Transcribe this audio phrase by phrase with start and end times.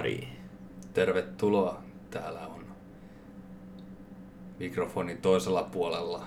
[0.00, 0.28] pariin.
[0.94, 1.82] Tervetuloa.
[2.10, 2.64] Täällä on
[4.58, 6.26] mikrofonin toisella puolella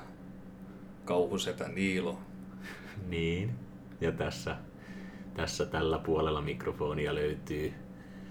[1.05, 2.19] kauhusetä Niilo.
[3.07, 3.55] Niin,
[4.01, 4.57] ja tässä,
[5.33, 7.73] tässä tällä puolella mikrofonia löytyy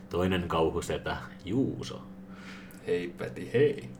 [0.08, 2.02] toinen kauhusetä Juuso.
[2.86, 3.90] Hei Peti, hei.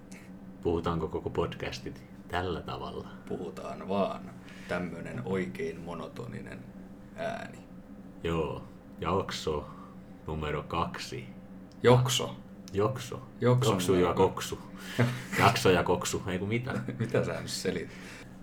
[0.62, 3.09] Puhutaanko koko podcastit tällä tavalla?
[3.28, 4.30] Puhutaan vaan.
[4.69, 6.59] Tämmönen oikein monotoninen
[7.16, 7.59] ääni.
[8.24, 8.64] Joo,
[9.00, 9.81] jakso
[10.27, 11.27] numero kaksi.
[11.83, 12.37] Jokso.
[12.73, 13.23] Jokso.
[13.41, 14.59] Jokso Joksu ja koksu.
[15.39, 16.73] Jakso ja koksu, ei kun mitä.
[16.98, 17.89] Mitä sä nyt selit?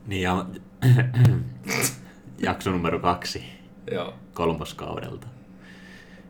[0.08, 0.46] Niin ja
[2.48, 3.44] jakso numero kaksi
[3.92, 4.14] Joo.
[4.34, 5.28] kolmoskaudelta.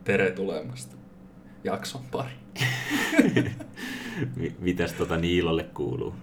[0.04, 0.96] Tere tulemasta.
[1.64, 2.32] Jakson pari.
[4.36, 6.14] Mi- Mitäs tota Niilolle kuuluu?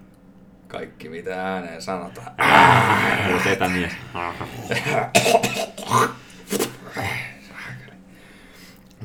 [0.67, 2.31] Kaikki mitä ääneen sanotaan.
[3.29, 3.93] Joo, setämies.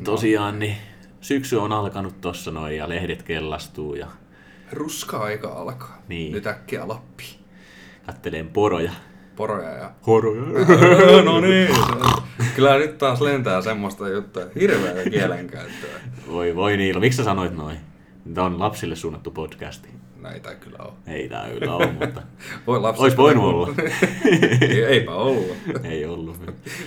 [0.05, 0.77] Tosiaan, niin
[1.21, 4.07] syksy on alkanut tossa noin ja lehdet kellastuu ja
[4.73, 6.03] Ruska-aika alkaa.
[6.09, 6.33] Niin.
[6.33, 7.25] Nyt äkkiä Lappi.
[8.07, 8.93] katteleen poroja.
[9.37, 10.43] Poroja ja Horoja.
[11.25, 11.69] no niin.
[12.57, 14.43] Kyllä nyt taas lentää semmoista juttua.
[14.61, 16.01] Hirveä kielenkäyttöä.
[16.29, 17.77] Voi voi Niilo, miksi sä sanoit noin?
[18.35, 19.89] Tämä on lapsille suunnattu podcasti.
[20.23, 20.93] Näitä ei kyllä ole.
[21.07, 22.23] Ei tää kyllä ole, mutta
[22.67, 23.69] Voi lapset Ois voinut olla.
[24.69, 25.57] Ei- Eipä ollut.
[25.85, 26.41] ei ollut.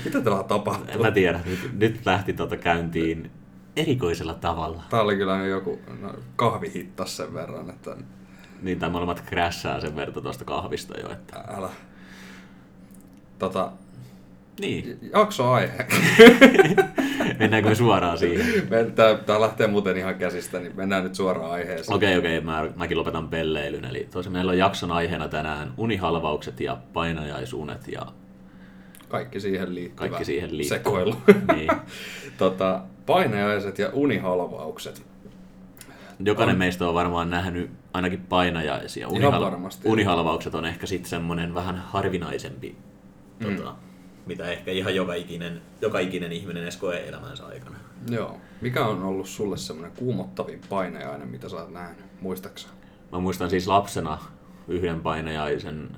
[0.05, 1.01] Mitä täällä En tapahtuu?
[1.03, 3.31] mä tiedä, nyt, nyt lähti tota käyntiin
[3.75, 4.83] erikoisella tavalla.
[4.89, 7.95] Tää oli kyllä joku no, kahvihittas sen verran, että
[8.61, 11.43] Niin tai molemmat crashaa sen verran tuosta kahvista jo, että...
[11.57, 11.69] älä.
[13.39, 13.71] Tota,
[14.59, 15.85] Niin, jaksoaihe.
[17.39, 18.67] Mennäänkö me suoraan siihen?
[19.25, 21.95] Tää lähtee muuten ihan käsistä, niin mennään nyt suoraan aiheeseen.
[21.95, 23.85] Okei, okei, mä, mäkin lopetan pelleilyn.
[23.85, 28.01] Eli tosiaan meillä on jakson aiheena tänään unihalvaukset ja painajaisunet ja
[29.09, 30.77] Kaikki siihen liittyvä kaikki siihen liittyvä.
[30.77, 31.15] sekoilu.
[31.55, 31.71] Niin.
[32.37, 35.05] tota, painajaiset ja unihalvaukset.
[36.25, 39.07] Jokainen meistä on varmaan nähnyt ainakin painajaisia.
[39.13, 39.89] Ihan varmasti.
[39.89, 42.75] unihalvaukset on ehkä sitten semmoinen vähän harvinaisempi,
[43.39, 43.55] mm.
[43.55, 43.75] tota,
[44.25, 47.77] mitä ehkä ihan joka ikinen, joka ikinen ihminen edes koe elämänsä aikana.
[48.09, 48.37] Joo.
[48.61, 52.05] Mikä on ollut sulle semmoinen kuumottavin painajainen, mitä sä oot nähnyt?
[52.21, 52.67] Muistaksä?
[53.11, 54.17] Mä muistan siis lapsena
[54.67, 55.97] yhden painajaisen,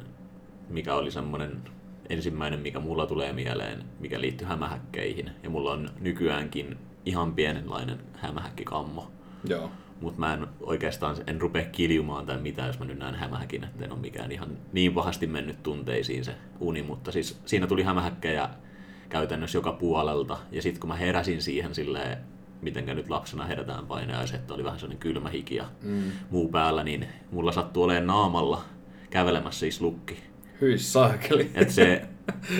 [0.69, 1.61] mikä oli semmoinen
[2.09, 5.31] ensimmäinen, mikä mulla tulee mieleen, mikä liittyy hämähäkkeihin.
[5.43, 9.11] Ja mulla on nykyäänkin ihan pienenlainen hämähäkkikammo.
[9.43, 9.71] Joo.
[10.01, 13.85] Mutta mä en oikeastaan en rupea kiljumaan tai mitään, jos mä nyt näen hämähäkin, että
[13.85, 18.49] en ole mikään ihan niin pahasti mennyt tunteisiin se uni, mutta siis siinä tuli hämähäkkejä
[19.09, 22.17] käytännössä joka puolelta, ja sitten kun mä heräsin siihen silleen,
[22.61, 26.03] mitenkä nyt lapsena herätään painajaiset, että oli vähän sellainen kylmä hiki ja Mm.
[26.29, 28.61] muu päällä, niin mulla sattui olemaan naamalla
[29.09, 30.17] kävelemässä siis lukki.
[30.61, 31.51] Hyi saakeli.
[31.53, 32.01] Et se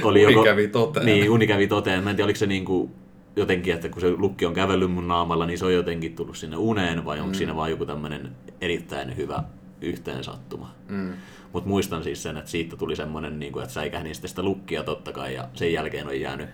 [0.03, 0.43] oli Uni joko...
[0.43, 1.05] kävi toteen.
[1.05, 2.03] Niin, uni kävi toteen.
[2.03, 2.91] Mä en tiedä, oliko se niinku
[3.37, 6.57] jotenkin, että kun se lukki on kävellyt mun naamalla, niin se on jotenkin tullut sinne
[6.57, 7.37] uneen, vai onko mm.
[7.37, 8.31] siinä vaan joku tämmöinen
[8.61, 9.43] erittäin hyvä
[9.81, 10.75] yhteensattuma.
[10.89, 11.13] Mm.
[11.53, 14.83] Mutta muistan siis sen, että siitä tuli semmoinen, niin kuin, että säikähdin sitten sitä lukkia
[14.83, 16.49] totta kai, ja sen jälkeen on jäänyt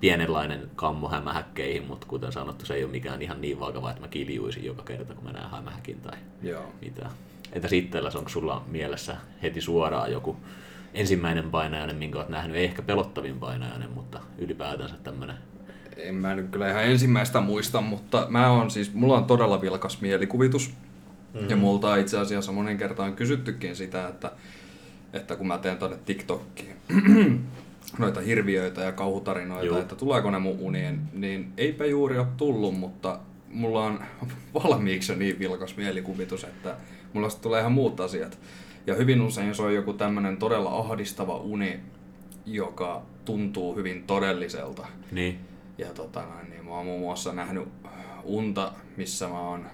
[0.00, 4.08] pienenlainen kammo hämähäkkeihin, mutta kuten sanottu, se ei ole mikään ihan niin vakava, että mä
[4.08, 6.72] kiljuisin joka kerta, kun mä näen hämähäkin tai Joo.
[6.80, 7.10] mitä.
[7.52, 10.36] Entä sitten, onko sulla mielessä heti suoraan joku
[10.94, 12.56] ensimmäinen painajainen, minkä olet nähnyt?
[12.56, 15.36] Ei ehkä pelottavin painajainen, mutta ylipäätänsä tämmöinen.
[15.96, 20.00] En mä nyt kyllä ihan ensimmäistä muista, mutta mä on siis, mulla on todella vilkas
[20.00, 20.70] mielikuvitus.
[21.34, 21.50] Mm-hmm.
[21.50, 24.32] Ja multa on itse asiassa monen kertaan kysyttykin sitä, että,
[25.12, 26.76] että kun mä teen tonne TikTokkiin
[27.98, 29.78] noita hirviöitä ja kauhutarinoita, Juu.
[29.78, 34.00] että tuleeko ne mun unien, niin eipä juuri ole tullut, mutta mulla on
[34.54, 36.76] valmiiksi niin vilkas mielikuvitus, että
[37.12, 38.38] mulla sitten tulee ihan muut asiat.
[38.86, 41.80] Ja hyvin usein se on joku tämmönen todella ahdistava uni,
[42.46, 44.86] joka tuntuu hyvin todelliselta.
[45.12, 45.38] Niin,
[45.78, 47.68] Ja tota noin, niin mä oon muun muassa nähnyt
[48.24, 49.66] unta, missä mä oon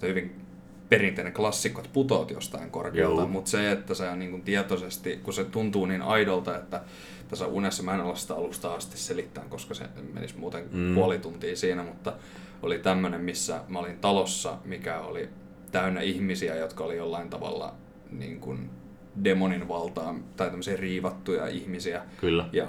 [0.00, 0.40] se hyvin
[0.88, 5.44] perinteinen klassikko, että putoat jostain korkealta, mutta se, että sä niin kuin tietoisesti, kun se
[5.44, 6.82] tuntuu niin aidolta, että
[7.28, 10.94] tässä unessa mä en ole sitä alusta asti selittää, koska se menisi muuten Mm.
[10.94, 12.12] puoli tuntia siinä, mutta
[12.62, 15.28] oli tämmönen, missä mä olin talossa, mikä oli
[15.72, 17.74] täynnä ihmisiä, jotka oli jollain tavalla
[18.10, 18.70] niin kuin
[19.24, 22.48] demonin valtaan, tai tämmöisiä riivattuja ihmisiä, kyllä.
[22.52, 22.68] ja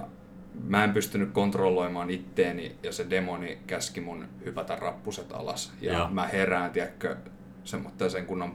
[0.64, 5.74] mä en pystynyt kontrolloimaan itteeni ja se demoni käski mun hypätä rappuset alas.
[5.82, 6.10] Ja Joo.
[6.10, 7.16] mä herään, tiedätkö,
[7.64, 8.54] semmoinen sen kunnon?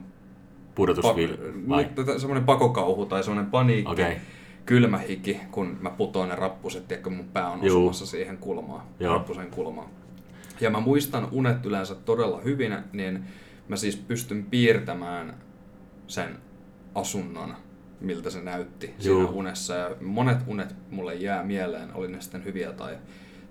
[0.74, 4.16] Pak- semmoinen pakokauhu tai semmoinen paniikki, Okei.
[4.66, 7.78] kylmä hiki, kun mä putoan ne rappuset, tiedätkö, mun pää on Juu.
[7.78, 9.14] osumassa siihen kulmaan, Joo.
[9.14, 9.88] rappusen kulmaan.
[10.60, 13.24] Ja mä muistan unet yleensä todella hyvin, niin
[13.68, 15.34] mä siis pystyn piirtämään
[16.06, 16.38] sen
[16.94, 17.54] asunnon,
[18.02, 19.18] miltä se näytti Juu.
[19.18, 19.74] siinä unessa.
[19.74, 22.96] Ja monet unet mulle jää mieleen, oli ne sitten hyviä tai,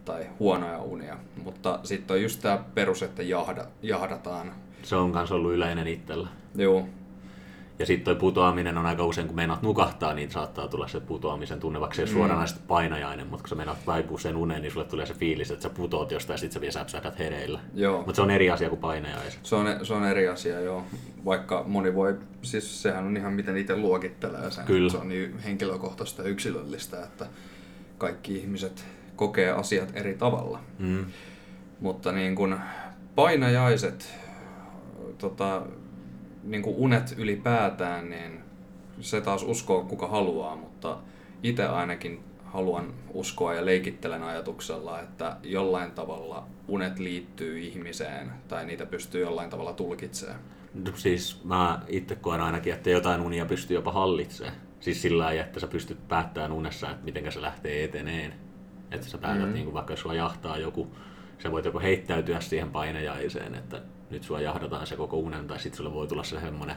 [0.06, 1.18] tai huonoja unia.
[1.44, 4.52] Mutta sitten on just tämä perus, että jahda, jahdataan.
[4.84, 6.28] Se on myös ollut yleinen itsellä.
[6.56, 6.88] Joo,
[7.82, 11.60] Ja sitten toi putoaminen on aika usein, kun meinaat nukahtaa, niin saattaa tulla se putoamisen
[11.60, 12.14] tunne, vaikka se ei mm.
[12.14, 15.64] suoranaisesti painajainen, mutta kun sä meinaat vaipua sen uneen, niin sulle tulee se fiilis, että
[15.64, 17.60] sä putoat jostain ja sitten sä vielä säpsähdät hereillä.
[17.74, 17.98] joo.
[17.98, 19.40] Mutta se on eri asia kuin painajaiset.
[19.44, 20.84] Se on, se on eri asia, joo.
[21.26, 24.66] Vaikka moni voi, siis sehän on ihan miten itse luokittelee sen.
[24.66, 24.92] Kyllä.
[24.92, 27.26] Se on niin henkilökohtaista ja yksilöllistä, että
[27.98, 28.86] kaikki ihmiset
[29.16, 30.60] kokee asiat eri tavalla.
[30.80, 31.06] Mm.
[31.80, 32.60] Mutta niin kun
[33.16, 34.14] painajaiset,
[35.18, 35.62] tota,
[36.44, 38.40] niin kun unet ylipäätään, niin
[39.00, 40.98] se taas uskoo kuka haluaa, mutta
[41.44, 48.86] itse ainakin haluan uskoa ja leikittelen ajatuksella, että jollain tavalla unet liittyy ihmiseen tai niitä
[48.86, 50.40] pystyy jollain tavalla tulkitsemaan.
[50.74, 54.56] No, Siis mä itse koen ainakin, että jotain unia pystyy jopa hallitsemaan.
[54.80, 58.34] Siis sillä lailla, että sä pystyt päättämään unessa, että miten se lähtee eteneen.
[58.92, 59.54] Että sä päätät, mm.
[59.54, 60.96] niin kuin vaikka jos sua jahtaa joku,
[61.40, 63.82] sä voit joko heittäytyä siihen painajaiseen, että
[64.12, 66.76] nyt sua jahdataan se koko unen, tai sitten sulle voi tulla se semmoinen,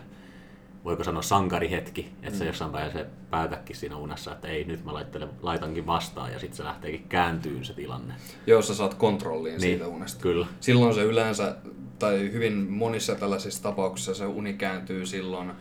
[0.84, 2.38] voiko sanoa sankarihetki, että mm.
[2.38, 6.56] sä jossain vaiheessa päätäkin siinä unessa, että ei, nyt mä laittelen, laitankin vastaan, ja sitten
[6.56, 8.14] se lähteekin kääntyyn se tilanne.
[8.46, 10.20] Jos sä saat kontrolliin Niin, siitä unesta.
[10.20, 10.46] Kyllä.
[10.60, 11.56] Silloin se yleensä,
[11.98, 15.52] tai hyvin monissa tällaisissa tapauksissa se uni kääntyy silloin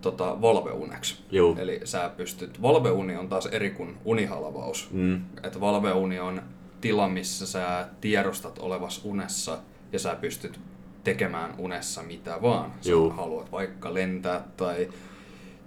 [0.00, 1.18] tota, valveuneksi.
[1.30, 1.56] Juu.
[1.58, 4.88] Eli sä pystyt, valveuni on taas eri kuin unihalvaus.
[4.92, 5.24] Mm.
[5.42, 6.42] Että valveuni on
[6.80, 9.58] tila, missä sä tiedostat olevas unessa
[9.92, 10.60] ja sä pystyt
[11.04, 12.72] tekemään unessa mitä vaan.
[12.80, 13.10] Sä Juu.
[13.10, 14.88] haluat vaikka lentää tai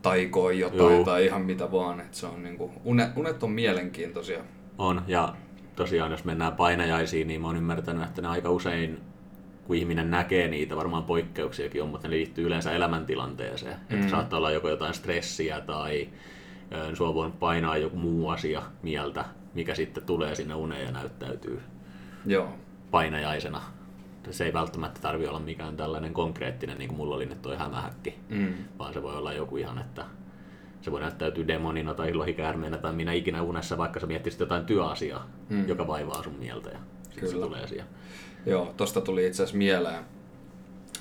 [0.01, 1.05] taikoa jotain Juu.
[1.05, 1.99] tai ihan mitä vaan.
[1.99, 4.39] Et se on niinku, unet, unet on mielenkiintoisia.
[4.77, 5.35] On, ja
[5.75, 9.01] tosiaan jos mennään painajaisiin, niin mä oon ymmärtänyt, että ne aika usein,
[9.67, 13.77] kun ihminen näkee niitä, varmaan poikkeuksiakin on, mutta ne liittyy yleensä elämäntilanteeseen.
[13.89, 13.95] Mm.
[13.95, 16.09] Että saattaa olla joko jotain stressiä tai
[16.71, 21.61] ö, sua voinut painaa joku muu asia mieltä, mikä sitten tulee sinne uneen ja näyttäytyy
[22.25, 22.49] Joo.
[22.91, 23.61] painajaisena.
[24.31, 28.19] Se ei välttämättä tarvi olla mikään tällainen konkreettinen, niin kuin mulla oli nyt toi hämähäkki,
[28.29, 28.53] Mm.
[28.79, 30.05] vaan se voi olla joku ihan, että
[30.81, 35.27] se voi näyttäytyä demonina tai lohikäärmeenä tai minä ikinä unessa, vaikka sä miettisit jotain työasiaa,
[35.49, 35.67] Mm.
[35.67, 36.79] joka vaivaa sun mieltä ja
[37.11, 37.85] sit se tulee siihen.
[38.45, 40.03] Joo, tosta tuli itse asiassa mieleen.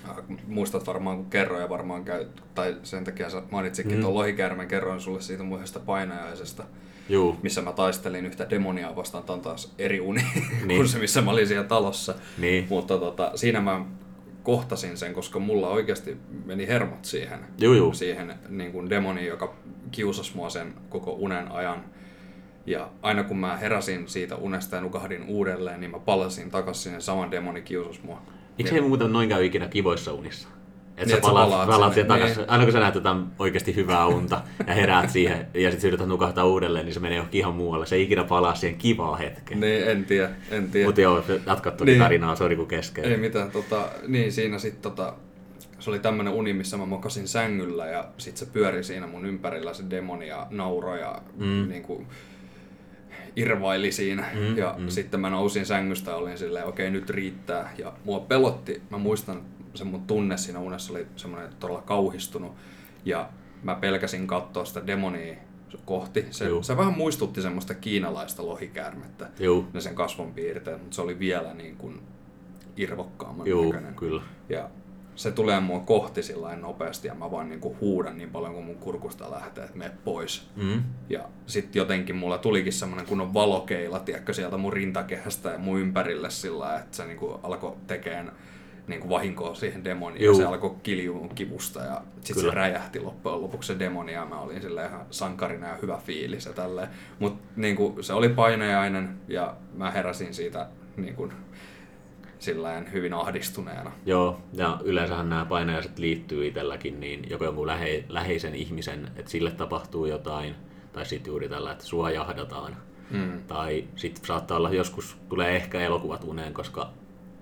[0.09, 0.17] Äh,
[0.47, 4.01] Muistat varmaan, kun kerroin ja varmaan käy, tai sen takia sä mainitsikin mm.
[4.01, 6.65] Tuon lohikäärmen, kerroin sulle siitä yhdestä painajaisesta,
[7.09, 10.25] Juu, missä mä taistelin yhtä demoniaa vastaan, tää on taas eri uni
[10.67, 10.79] Niin.
[10.79, 12.15] kuin se, missä mä olin siellä talossa.
[12.39, 13.85] niin, Mutta tota, siinä mä
[14.43, 17.95] kohtasin sen, koska mulla oikeasti meni hermot siihen, juu, juu.
[17.95, 19.55] siihen niin kuin demoniin, joka
[19.91, 21.85] kiusasi mua sen koko unen ajan.
[22.67, 27.01] Ja aina kun mä heräsin siitä unesta ja nukahdin uudelleen, niin mä palasin takaisin sinne
[27.01, 28.23] saman demoni kiusasi mua.
[28.59, 30.49] Eikö se ei muuten noin käy ikinä kivoissa unissa?
[30.97, 32.37] Että Niin, sä palaat, palaat palaat sinne, siihen takaisin.
[32.39, 32.51] niin.
[32.51, 36.45] Aina kun sä näet jotain oikeasti hyvää unta ja heräät siihen ja sitten yrität nukahtaa
[36.45, 37.87] uudelleen, niin se menee johonkin ihan muualle.
[37.87, 39.61] Se ei ikinä palaa siihen kivaan hetkeen.
[39.61, 40.87] Niin, en tiedä, en tiedä.
[40.89, 41.99] Mutta joo, jatkat tuota Niin.
[41.99, 43.05] tarinaa, sori kun kesken.
[43.05, 45.15] Ei mitään, tota, niin siinä sitten tota,
[45.79, 49.75] se oli tämmönen uni, missä mä mokasin sängyllä ja sit se pyöri siinä mun ympärillä
[49.75, 51.69] se demoni ja nauroi ja Mm.
[51.69, 52.07] niinku
[53.37, 54.25] irvaili siinä.
[54.35, 54.89] Mm, ja mm.
[54.89, 57.73] sitten mä nousin sängystä ja olin silleen, okei nyt riittää.
[57.79, 59.41] Ja mua pelotti, mä muistan
[59.75, 62.53] se mun tunne siinä unessa oli semmoinen todella kauhistunut.
[63.05, 63.29] Ja
[63.63, 65.35] mä pelkäsin katsoa sitä demonia
[65.85, 66.27] kohti.
[66.31, 66.63] Se, Juu.
[66.63, 71.55] se vähän muistutti semmoista kiinalaista lohikäärmettä Juu, ne sen kasvon piirteet, mutta se oli vielä
[71.55, 72.03] niin kuin
[72.77, 73.95] irvokkaamman juu, näköinen.
[73.95, 74.23] kyllä.
[74.49, 74.71] Ja
[75.15, 78.65] se tulee mua kohti sillä nopeasti ja mä vaan niin kuin huudan niin paljon kuin
[78.65, 80.49] mun kurkusta lähtee, että mene pois.
[80.57, 80.83] Mm.
[81.09, 86.31] Ja sitten jotenkin mulla tulikin semmoinen kunnon valokeila, tiedätkö, sieltä mun rintakehästä ja mun ympärille
[86.31, 88.33] sillä että se niin kuin alkoi tekemään
[88.87, 90.35] niin kuin vahinkoa siihen demoniin Juu.
[90.35, 94.41] ja se alkoi kiljuun kivusta ja sitten se räjähti loppujen lopuksi se demoni ja mä
[94.41, 96.89] olin sillä ihan sankarina ja hyvä fiilis ja tälleen.
[97.19, 101.33] Mutta niin kuin, se oli painajainen ja mä heräsin siitä niin kuin,
[102.43, 103.93] sillain hyvin ahdistuneena.
[104.07, 109.51] Joo, ja yleensähän nämä painajaiset liittyy itselläkin, niin joko jonkun lähe, läheisen ihmisen, että sille
[109.51, 110.55] tapahtuu jotain,
[110.93, 112.77] tai sitten juuri tällä, että sua jahdataan.
[113.11, 113.43] Mm.
[113.47, 116.91] Tai sitten saattaa olla joskus, tulee ehkä elokuvat uneen, koska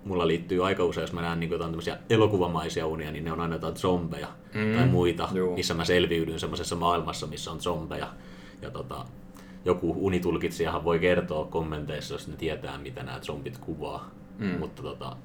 [0.04, 3.40] mulla liittyy aika usein, jos mä näen niin jotain tämmöisiä elokuvamaisia unia, niin ne on
[3.40, 5.54] aina jotain zombeja Mm, tai muita, juu.
[5.54, 8.08] missä mä selviydyn semmoisessa maailmassa, missä on zombeja.
[8.62, 9.04] Ja tota,
[9.64, 14.10] joku unitulkitsijahan voi kertoa kommenteissa, jos ne tietää, mitä nämä zombit kuvaa.
[14.38, 14.58] Mm.
[14.58, 15.16] Mutta tota,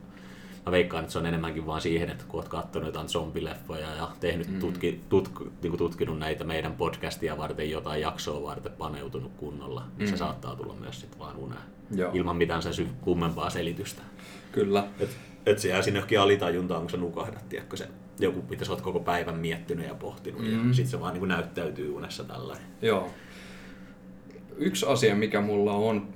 [0.65, 4.09] mä veikkaan, että se on enemmänkin vaan siihen, että kun oot katsonut jotain zombileffoja ja
[4.19, 4.59] tehnyt Mm.
[4.59, 10.11] tutki, tutk, niin tutkinut näitä meidän podcastia varten, jotain jaksoa varten paneutunut kunnolla, niin Mm.
[10.11, 11.61] se saattaa tulla myös sitten vaan uneen.
[11.95, 12.11] Joo.
[12.13, 14.01] Ilman mitään sen sy- kummempaa selitystä.
[14.55, 14.87] Kyllä.
[14.99, 17.87] Et, et se jää sinne johonkin alitajuntaan, kun sä nukahdat, tiedätkö, se
[18.19, 20.67] joku, mitä sä oot koko päivän miettinyt ja pohtinut, mm.
[20.67, 22.57] Ja sit se vaan niin näyttäytyy unessa tällä.
[22.81, 23.09] Joo.
[24.57, 26.07] Yksi asia, mikä mulla on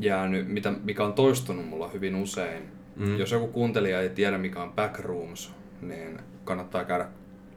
[0.00, 2.62] jäänyt, mitä, mikä on toistunut mulla hyvin usein.
[2.96, 3.18] Mm.
[3.18, 5.52] Jos joku kuuntelija ei tiedä, mikä on Backrooms,
[5.82, 7.08] niin kannattaa käydä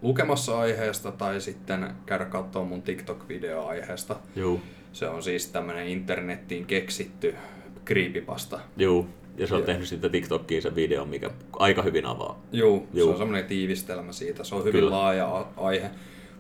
[0.02, 4.16] lukemassa aiheesta tai sitten käydä katsoa mun TikTok-video aiheesta.
[4.36, 4.62] Juu.
[4.94, 7.36] Se on siis tämmönen internettiin keksitty
[7.86, 8.60] creepypasta.
[8.78, 9.08] Juu.
[9.38, 12.42] Ja se on tehnyt sitten TikTokkiin sen videon, mikä aika hyvin avaa.
[12.52, 13.08] Juu, Juu.
[13.08, 14.44] se on semmoinen tiivistelmä siitä.
[14.44, 14.92] Se on hyvin Kyllä.
[14.92, 15.90] laaja aihe,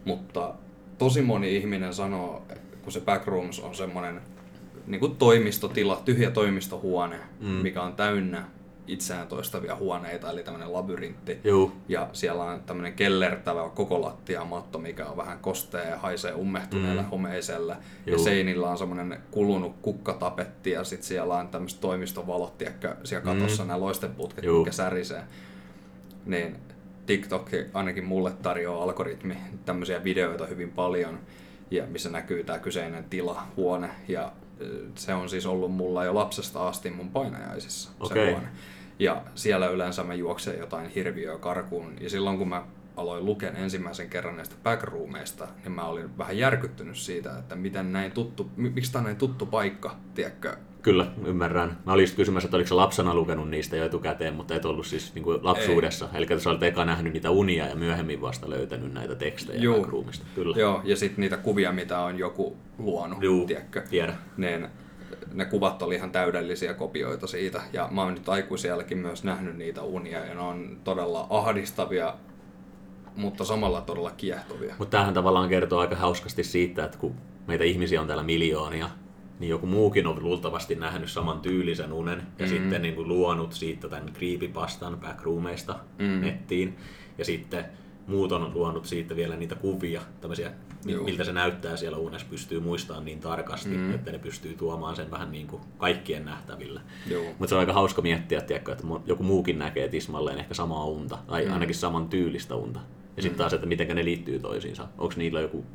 [0.05, 0.53] mutta
[0.97, 2.43] tosi moni ihminen sanoo,
[2.83, 4.21] kun se Backrooms on semmoinen
[4.87, 7.47] niin kuin toimistotila, tyhjä toimistohuone, mm.
[7.47, 8.45] mikä on täynnä
[8.87, 11.39] itseään toistavia huoneita, eli tämmöinen labyrintti.
[11.43, 11.71] Juu.
[11.87, 17.07] Ja siellä on tämmöinen kellertävä koko lattiamatto, mikä on vähän kostea ja haisee ummehtuneelle mm.
[17.07, 17.77] homeiselle.
[18.05, 18.23] Ja Juu.
[18.23, 23.67] seinillä on semmoinen kulunut kukkatapetti ja sitten siellä on tämmöiset toimistovalot, tiedätkö, siellä katossa mm.
[23.67, 24.57] nämä loisteputket, Juu.
[24.57, 25.23] mitkä särisee.
[26.25, 26.55] Niin
[27.05, 31.19] TikTok ainakin mulle tarjoaa algoritmi tämmöisiä videoita hyvin paljon,
[31.71, 33.89] ja missä näkyy tämä kyseinen tila, huone.
[34.07, 34.31] Ja
[34.95, 38.25] se on siis ollut mulla jo lapsesta asti mun painajaisissa Okei.
[38.25, 38.47] se huone.
[38.99, 41.93] Ja siellä yleensä mä juoksen jotain hirviöä karkuun.
[42.01, 42.63] Ja silloin kun mä
[42.97, 48.11] aloin lukea ensimmäisen kerran näistä backroomeista, niin mä olin vähän järkyttynyt siitä, että miten näin
[48.11, 50.57] tuttu, mi- miksi tämä on näin tuttu paikka, tiedätkö?
[50.81, 51.77] Kyllä, ymmärrän.
[51.85, 54.85] Mä olin just kysymässä, että oliko sä lapsena lukenut niistä jo etukäteen, mutta et ollut
[54.85, 56.09] siis niin kuin lapsuudessa.
[56.13, 56.17] Ei.
[56.17, 59.75] Eli sä olet eka nähnyt niitä unia ja myöhemmin vasta löytänyt näitä tekstejä Juu.
[59.75, 60.25] Backroomista.
[60.35, 60.57] Kyllä.
[60.57, 63.81] Joo, ja sitten niitä kuvia, mitä on joku luonut, Juu, tiedätkö?
[63.89, 64.13] tiedä.
[64.37, 64.67] Niin
[65.33, 67.61] ne kuvat oli ihan täydellisiä kopioita siitä.
[67.73, 72.13] Ja mä oon nyt aikuisielläkin myös nähnyt niitä unia, ja ne on todella ahdistavia,
[73.15, 74.75] mutta samalla todella kiehtovia.
[74.77, 77.15] Mutta tämähän tavallaan kertoo aika hauskasti siitä, että kun
[77.47, 78.89] meitä ihmisiä on täällä miljoonia,
[79.41, 82.49] niin joku muukin on luultavasti nähnyt saman tyylisen unen ja mm.
[82.49, 86.21] sitten niin kuin luonut siitä tämän creepypastan backroomeista mm.
[86.21, 86.77] nettiin.
[87.17, 87.65] Ja sitten
[88.07, 90.51] muut on luonut siitä vielä niitä kuvia, tämmöisiä,
[90.85, 91.03] Juu.
[91.03, 93.93] miltä se näyttää siellä unessa, pystyy muistamaan niin tarkasti, mm.
[93.93, 96.81] että ne pystyy tuomaan sen vähän niin kuin kaikkien nähtävillä.
[97.07, 97.23] Joo.
[97.23, 101.17] Mutta se on aika hauska miettiä, tiedätkö, että joku muukin näkee tismalleen ehkä samaa unta,
[101.27, 101.53] tai mm.
[101.53, 102.79] ainakin saman tyylistä unta.
[103.17, 104.87] Ja sitten taas, että miten ne liittyy toisiinsa.
[104.97, 105.65] Onko niillä joku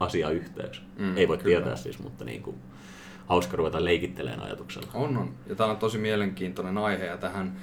[0.00, 0.82] asiayhteys?
[0.98, 1.56] Mm, Ei voi kyllä.
[1.56, 2.56] tietää siis, mutta niin kuin,
[3.28, 4.88] hauska ruveta leikittelemään ajatuksella.
[4.94, 5.34] On, on.
[5.46, 7.56] Ja tämä on tosi mielenkiintoinen aihe ja tähän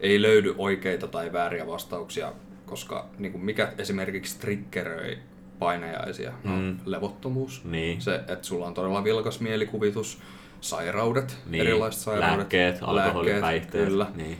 [0.00, 2.32] ei löydy oikeita tai vääriä vastauksia,
[2.66, 5.18] koska niin kuin mikä esimerkiksi triggeröi
[5.58, 6.76] painajaisia, no, Mm.
[6.86, 8.00] levottomuus, Niin.
[8.00, 10.18] se, että sulla on todella vilkas mielikuvitus,
[10.60, 13.88] sairaudet, Niin, erilaiset sairaudet, lääkkeet, alkoholi, päihteet.
[13.88, 14.06] kyllä.
[14.14, 14.38] Niin.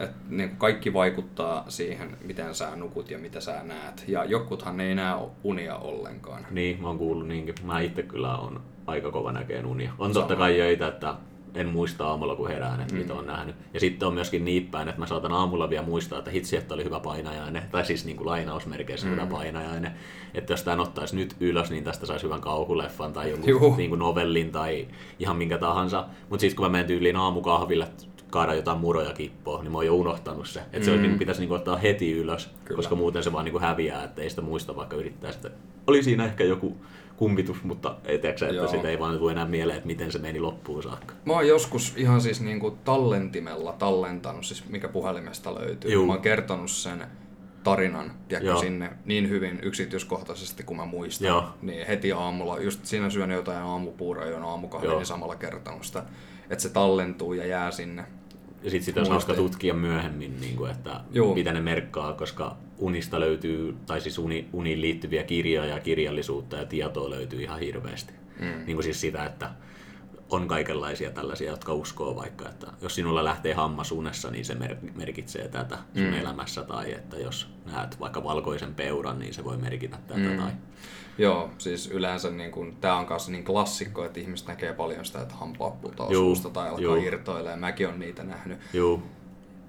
[0.00, 4.04] Et niin kaikki vaikuttaa siihen, miten sä nukut ja mitä sä näet.
[4.08, 5.14] Ja jokuthan ei näe
[5.44, 6.46] unia ollenkaan.
[6.50, 7.54] niin, mä oon kuullut niinkin.
[7.62, 9.92] Mä itse kyllä on aika kova näkeen unia.
[9.98, 10.26] On Sama.
[10.26, 11.14] totta kai joita, että
[11.54, 13.00] en muista aamulla kun herään, että mm.
[13.00, 13.56] mitä on nähnyt.
[13.74, 16.74] Ja sitten on myöskin niin päin, että mä saatan aamulla vielä muistaa, että hitsi, että
[16.74, 17.62] oli hyvä painajainen.
[17.70, 19.12] Tai siis niin kuin lainausmerkeissä mm.
[19.12, 19.92] hyvä painajainen.
[20.34, 23.98] Että jos tämän ottaisi nyt ylös, niin tästä saisi hyvän kauhuleffan tai jonkun niin kuin
[23.98, 24.88] novellin tai
[25.18, 26.06] ihan minkä tahansa.
[26.28, 27.88] Mutta sitten kun mä menen tyyliin aamukahville
[28.30, 30.60] kaada jotain muroja kippoa, niin mä oon jo unohtanut se.
[30.72, 31.02] Että se mm.
[31.02, 32.76] niin pitäisi niin ottaa heti ylös, Kyllä.
[32.76, 35.50] koska muuten se vaan niin häviää, että ei sitä muista vaikka yrittää sitä.
[35.86, 36.76] Oli siinä ehkä joku
[37.16, 38.68] kumpitus, mutta tiedätkö, että Joo.
[38.68, 41.14] sitä ei vaan tule enää mieleen, että miten se meni loppuun saakka.
[41.24, 45.92] Mä oon joskus ihan siis niinku tallentimella tallentanut, siis mikä puhelimesta löytyy.
[45.92, 46.06] Juu.
[46.06, 47.06] Mä oon kertonut sen
[47.64, 51.28] tarinan, tiedätkö, sinne niin hyvin yksityiskohtaisesti kuin mä muistan.
[51.28, 51.44] Joo.
[51.62, 54.98] Niin heti aamulla, just siinä syön jotain aamupuuroa, joon aamukahvia, Joo.
[54.98, 56.02] niin samalla kertonut sitä,
[56.50, 58.04] että se tallentuu ja jää sinne.
[58.62, 61.34] Ja sitten sitä olisi hauska tutkia myöhemmin, niin kuin, että Juu.
[61.34, 66.64] mitä ne merkkaa, koska unista löytyy, tai siis uni, uniin liittyviä kirjoja ja kirjallisuutta ja
[66.64, 68.12] tietoa löytyy ihan hirveästi.
[68.40, 68.64] Mm.
[68.66, 69.50] Niin kuin siis sitä, että
[70.30, 74.76] on kaikenlaisia tällaisia, jotka uskoo vaikka, että jos sinulla lähtee hammas unessa, niin se mer-
[74.94, 76.14] merkitsee tätä sun mm.
[76.14, 80.20] elämässä, tai että jos näet vaikka valkoisen peuran, niin se voi merkitä tätä.
[80.20, 80.36] Mm.
[80.36, 80.50] Tai...
[81.18, 85.20] Joo, siis yleensä niin kun, tää on kanssa niin klassikko, että ihmiset näkee paljon sitä,
[85.20, 86.96] että hampaat putoaa suusta tai alkaa juu.
[86.96, 87.56] irtoilee.
[87.56, 88.58] Mäkin on niitä nähnyt.
[88.72, 89.02] Juu,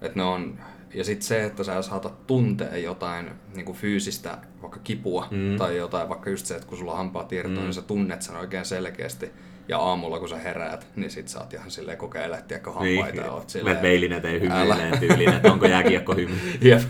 [0.02, 0.60] Et ne on,
[0.94, 5.58] ja sitten se, että sä saatat tuntea jotain niin kuin fyysistä, vaikka kipua, mm.
[5.58, 7.64] tai jotain, vaikka just se, että kun sulla hampaat irtoaa, mm.
[7.64, 9.32] niin sä tunnet sen oikein selkeästi.
[9.68, 13.32] Ja aamulla kun sä heräät, niin sit sä oot ihan silleen kokeilet, tiedätkö, hampaita ja
[13.32, 13.78] oot silleen...
[13.78, 14.76] peilin eteen Älä.
[14.76, 16.36] hymyileen tyyliin, että onko jääkiekko hymy.
[16.62, 16.82] Jep.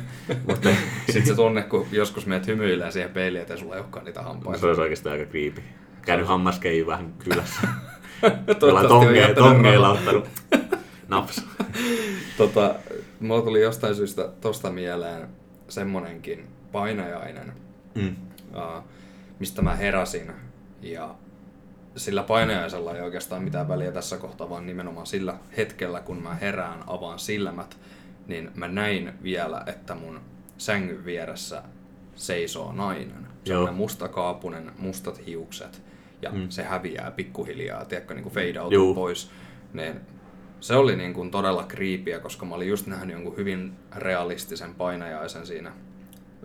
[0.47, 0.69] Mutta
[1.09, 4.59] sit se tunne, kun joskus meet hymyilee siihen peiliin, että sulla ei olekaan niitä hampaita.
[4.59, 5.61] Se olisi oikeasti aika creepy.
[6.05, 7.61] Käynyt hammaskeiju vähän kylässä.
[8.81, 10.27] On tonge, tongeilla ottanut
[11.07, 11.41] naps.
[12.37, 12.75] Tota,
[13.19, 15.27] mulla tuli jostain syystä tosta mieleen
[15.69, 17.53] semmonenkin painajainen,
[17.95, 18.15] Mm.
[18.55, 18.83] uh,
[19.39, 20.31] mistä mä heräsin.
[20.81, 21.15] Ja
[21.95, 26.83] sillä painajaisella ei oikeastaan mitään väliä tässä kohtaa, vaan nimenomaan sillä hetkellä, kun mä herään,
[26.87, 27.77] avaan silmät,
[28.27, 30.19] niin mä näin vielä, että mun
[30.57, 31.63] sängyn vieressä
[32.15, 33.27] seisoo nainen.
[33.45, 35.81] Sellainen mustakaapunen, mustat hiukset.
[36.21, 36.49] Ja mm.
[36.49, 39.31] se häviää pikkuhiljaa, tiedätkö, niin kuin fade out pois.
[39.73, 39.99] Niin
[40.59, 45.47] se oli niin kuin todella kriipiä, koska mä olin just nähnyt jonkun hyvin realistisen painajaisen
[45.47, 45.71] siinä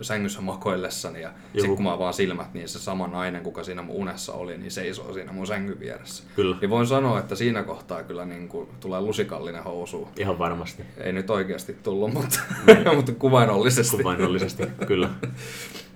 [0.03, 3.97] sängyssä makoillessani ja sitten kun mä vaan silmät, niin se sama nainen, kuka siinä mun
[3.97, 6.25] unessa oli, niin seisoo siinä mun sängyn vieressä.
[6.37, 6.57] Kyllä.
[6.61, 10.09] Ja voin sanoa, että siinä kohtaa kyllä niin kuin tulee lusikallinen housu.
[10.17, 10.83] Ihan varmasti.
[10.97, 12.41] Ei nyt oikeasti tullut, mutta,
[12.97, 13.97] mutta kuvainnollisesti.
[13.97, 15.11] Kuvainnollisesti, kyllä.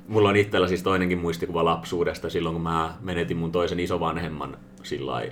[0.09, 5.23] Mulla on itsellä siis toinenkin muistikuva lapsuudesta silloin, kun mä menetin mun toisen isovanhemman sillä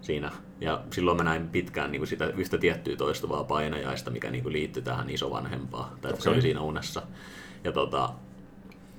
[0.00, 0.32] siinä.
[0.60, 4.52] Ja silloin mä näin pitkään niin kuin sitä yhtä tiettyä toistuvaa painajaista, mikä niin kuin
[4.52, 5.98] liittyi tähän isovanhempaan.
[6.00, 6.22] Tai okay.
[6.22, 7.02] se oli siinä unessa.
[7.64, 8.10] Ja tota,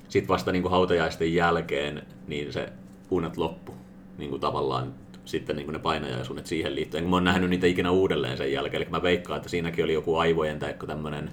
[0.10, 2.74] sitten vasta niin kuin hautajaisten jälkeen niin se
[3.12, 3.74] unet loppu
[4.18, 4.94] niin kuin tavallaan
[5.26, 7.10] sitten niin kuin ne painajaisuunet siihen liittyen.
[7.10, 10.16] Mä oon nähnyt niitä ikinä uudelleen sen jälkeen, eli mä veikkaan, että siinäkin oli joku
[10.16, 11.32] aivojen tai tämmöinen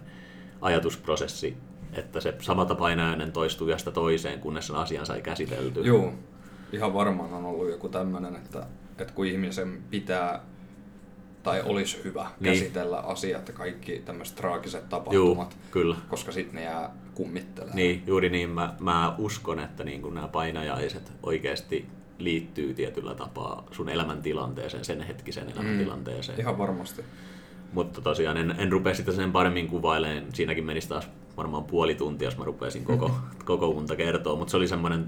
[0.61, 1.57] ajatusprosessi,
[1.93, 5.81] että se samata painajainen toistuu jasta toiseen, kunnes sen asian sai käsitelty.
[5.81, 6.13] Joo,
[6.73, 8.67] ihan varmaan on ollut joku tämmöinen, että,
[8.99, 10.41] että kun ihmisen pitää
[11.43, 12.53] tai olisi hyvä niin.
[12.53, 15.97] käsitellä asiat ja kaikki tämmöiset traagiset tapahtumat, Juu, kyllä.
[16.09, 17.77] koska sitten ne jää kummittelemaan.
[17.77, 18.51] Niin, juuri niin.
[18.51, 21.87] Mä, mä uskon, että niin kun nämä painajaiset oikeasti
[22.19, 26.39] liittyy tietyllä tapaa sun elämäntilanteeseen, sen hetkisen elämäntilanteeseen.
[26.39, 27.03] Mm, ihan varmasti.
[27.73, 30.25] Mutta tosiaan en, en rupea sitä sen paremmin kuvailemaan.
[30.33, 33.11] Siinäkin menisi taas varmaan puoli tuntia, jos mä rupeaisin koko,
[33.45, 34.37] koko unta kertoa.
[34.37, 35.07] Mutta se oli semmoinen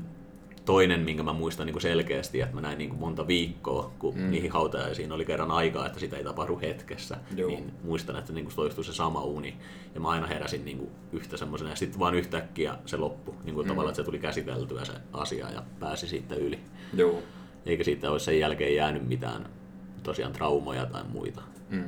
[0.69, 4.15] toinen, minkä mä muistan niin kuin selkeästi, että mä näin niin kuin monta viikkoa, kun
[4.19, 4.31] mm.
[4.31, 7.49] niihin hautajaisiin oli kerran aikaa, että sitä ei tapahdu hetkessä, Joo.
[7.49, 9.57] niin muistan, että niin kuin toistui se sama uni.
[9.95, 13.55] Ja mä aina heräsin niin kuin yhtä semmoisena, ja sitten vaan yhtäkkiä se loppu, niin
[13.55, 13.69] kuin mm.
[13.69, 16.59] tavallaan, että se tuli käsiteltyä se asia ja pääsi sitten yli.
[16.95, 17.23] Joo.
[17.67, 19.49] Eikä siitä olisi sen jälkeen jäänyt mitään
[20.03, 21.43] tosiaan traumoja tai muita.
[21.71, 21.85] Mm.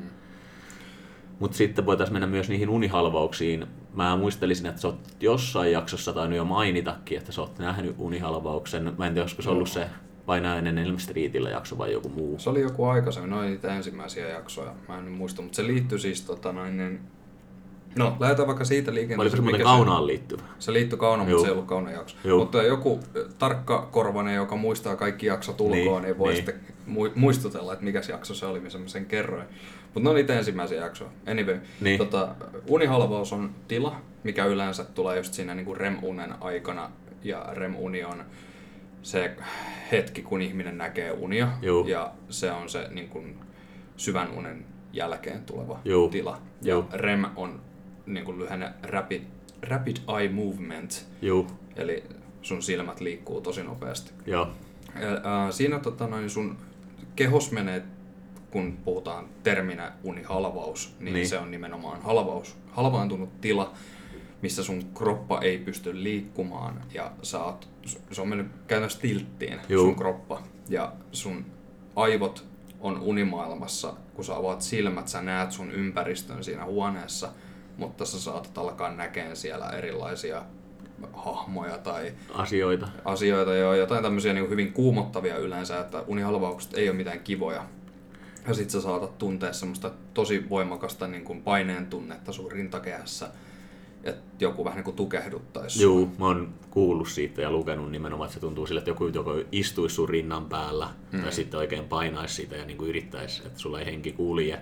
[1.38, 3.66] Mutta sitten voitaisiin mennä myös niihin unihalvauksiin.
[3.94, 8.94] Mä muistelisin, että sä oot jossain jaksossa tainnut jo mainitakin, että sä oot nähnyt unihalvauksen.
[8.98, 9.86] Mä en tiedä, olisiko se ollut se
[10.26, 12.38] Painainen Elm Streetillä jakso vai joku muu?
[12.38, 16.22] Se oli joku aikaisemmin, noin niitä ensimmäisiä jaksoja, mä en muista, mutta se liittyy siis
[16.22, 17.00] tota noin, niin
[17.96, 19.20] No, lähdetään vaikka siitä liikenteeseen.
[19.20, 20.42] Oliko se muuten kaunaan liittyvä?
[20.58, 22.16] Se liittyi kaunaan, mutta se ei ollut kaunan jakso.
[22.24, 22.38] Juu.
[22.38, 23.00] Mutta joku
[23.38, 26.36] tarkka korvainen, joka muistaa kaikki jaksot ulkoa, niin, niin voi niin.
[26.36, 26.60] sitten
[27.14, 29.46] muistutella, että mikä jakso se oli, missä mä sen kerroin.
[29.94, 31.10] Mutta ne on niitä ensimmäisiä jaksoja.
[31.26, 31.98] Anyway, niin.
[31.98, 32.34] tota,
[32.66, 36.90] unihalvaus on tila, mikä yleensä tulee just siinä niin REM-unen aikana.
[37.24, 38.24] Ja REM-uni on
[39.02, 39.36] se
[39.92, 41.48] hetki, kun ihminen näkee unia.
[41.62, 41.86] Juu.
[41.88, 43.38] Ja se on se niin kuin
[43.96, 46.08] syvän unen jälkeen tuleva Juu.
[46.08, 46.40] tila.
[46.62, 46.84] Ja Juu.
[46.92, 47.60] REM on
[48.06, 49.22] niin kuin lyhenne rapid,
[49.62, 51.06] rapid eye movement.
[51.22, 51.46] Juu.
[51.76, 52.04] Eli
[52.42, 54.12] sun silmät liikkuu tosi nopeasti.
[54.26, 54.48] Joo.
[55.00, 56.56] Ja, äh, siinä tota, noin sun
[57.16, 57.82] kehos menee,
[58.50, 61.28] kun puhutaan terminä unihalvaus, niin, niin.
[61.28, 63.72] se on nimenomaan halvaus, halvaantunut tila,
[64.42, 67.68] missä sun kroppa ei pysty liikkumaan ja sä oot,
[68.12, 69.84] se on mennyt käytännössä tilttiin Juu.
[69.84, 71.46] sun kroppa ja sun
[71.96, 72.44] aivot
[72.80, 77.32] on unimaailmassa, kun sä avaat silmät, sä näet sun ympäristön siinä huoneessa–
[77.80, 80.42] mutta sä saatat alkaa näkemään siellä erilaisia
[81.12, 82.88] hahmoja tai asioita.
[83.04, 87.64] Asioita, joo, jotain tämmöisiä niin hyvin kuumottavia yleensä, että unihalvaukset ei ole mitään kivoja.
[88.50, 93.28] Ja sit sä saatat tuntea semmoista tosi voimakasta niin kuin paineen tunnetta sun rintakehässä
[94.04, 95.82] että joku vähän niin kuin tukehduttaisi.
[95.82, 99.34] Joo, mä oon kuullut siitä ja lukenut nimenomaan, että se tuntuu sille, että joku joko
[99.52, 101.22] istuisi sun rinnan päällä mm.
[101.22, 104.58] tai sitten oikein painaisi siitä ja niin kuin yrittäisi, että sulla ei henki kulje.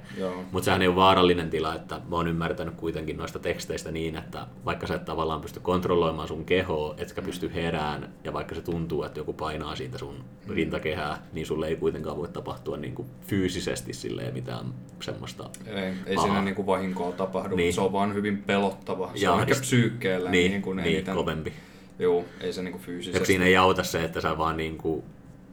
[0.52, 4.46] Mutta sehän ei ole vaarallinen tila, että mä oon ymmärtänyt kuitenkin noista teksteistä niin, että
[4.64, 7.24] vaikka sä et tavallaan pysty kontrolloimaan sun kehoa, etkä mm.
[7.24, 10.14] pysty herään ja vaikka se tuntuu, että joku painaa siitä sun
[10.46, 10.54] mm.
[10.54, 16.18] rintakehää, niin sulle ei kuitenkaan voi tapahtua niin kuin fyysisesti silleen mitään semmoista Ei, ei
[16.18, 17.74] siinä niin kuin vahinkoa tapahdu, niin.
[17.74, 19.10] se on vaan hyvin pelottava.
[19.28, 21.52] Se ja on ehkä psyykkeellä niin, niin, kuin niin kovempi.
[21.98, 23.18] Joo, ei se niinku fyysisesti.
[23.18, 25.04] Ja siinä ei auta se, että sä vaan niinku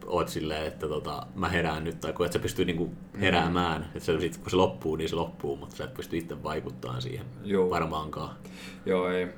[0.06, 3.86] oot silleen, että tota, mä herään nyt, tai kun et sä pysty niinku heräämään, mm.
[3.86, 7.02] että se, sit, kun se loppuu, niin se loppuu, mutta sä et pysty itse vaikuttamaan
[7.02, 7.70] siihen Joo.
[7.70, 8.36] varmaankaan.
[8.86, 9.28] Joo, ei.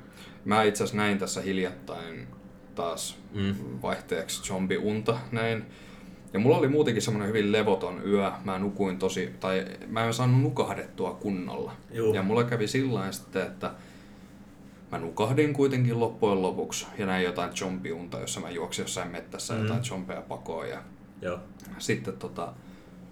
[0.45, 2.27] Mä itse asiassa näin tässä hiljattain
[2.75, 3.55] taas mm.
[3.81, 5.65] vaihteeksi zombiunta näin.
[6.33, 8.31] Ja mulla oli muutenkin semmoinen hyvin levoton yö.
[8.43, 11.71] Mä nukuin tosi, tai mä en saanut nukahdettua kunnolla.
[11.91, 12.13] Joo.
[12.13, 13.71] Ja mulla kävi sillä sitten, että
[14.91, 19.61] mä nukahdin kuitenkin loppujen lopuksi ja näin jotain zombiunta, jossa mä juoksin jossain mettässä mm.
[19.61, 20.69] jotain zombeja pakoon.
[20.69, 20.83] Ja
[21.21, 21.39] Joo.
[21.77, 22.53] Sitten tota,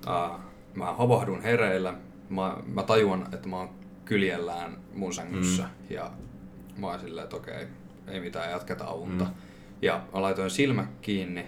[0.08, 0.40] äh,
[0.76, 1.94] mä havahdun hereillä.
[2.30, 3.70] Mä, mä tajuan, että mä oon
[4.06, 5.70] kyljellään mun sängyssä mm.
[5.90, 6.12] ja
[6.78, 7.68] mä oon silleen, että okei,
[8.08, 9.24] ei mitään, jatketaan unta.
[9.24, 9.32] Mm.
[9.82, 11.46] Ja mä laitoin silmät kiinni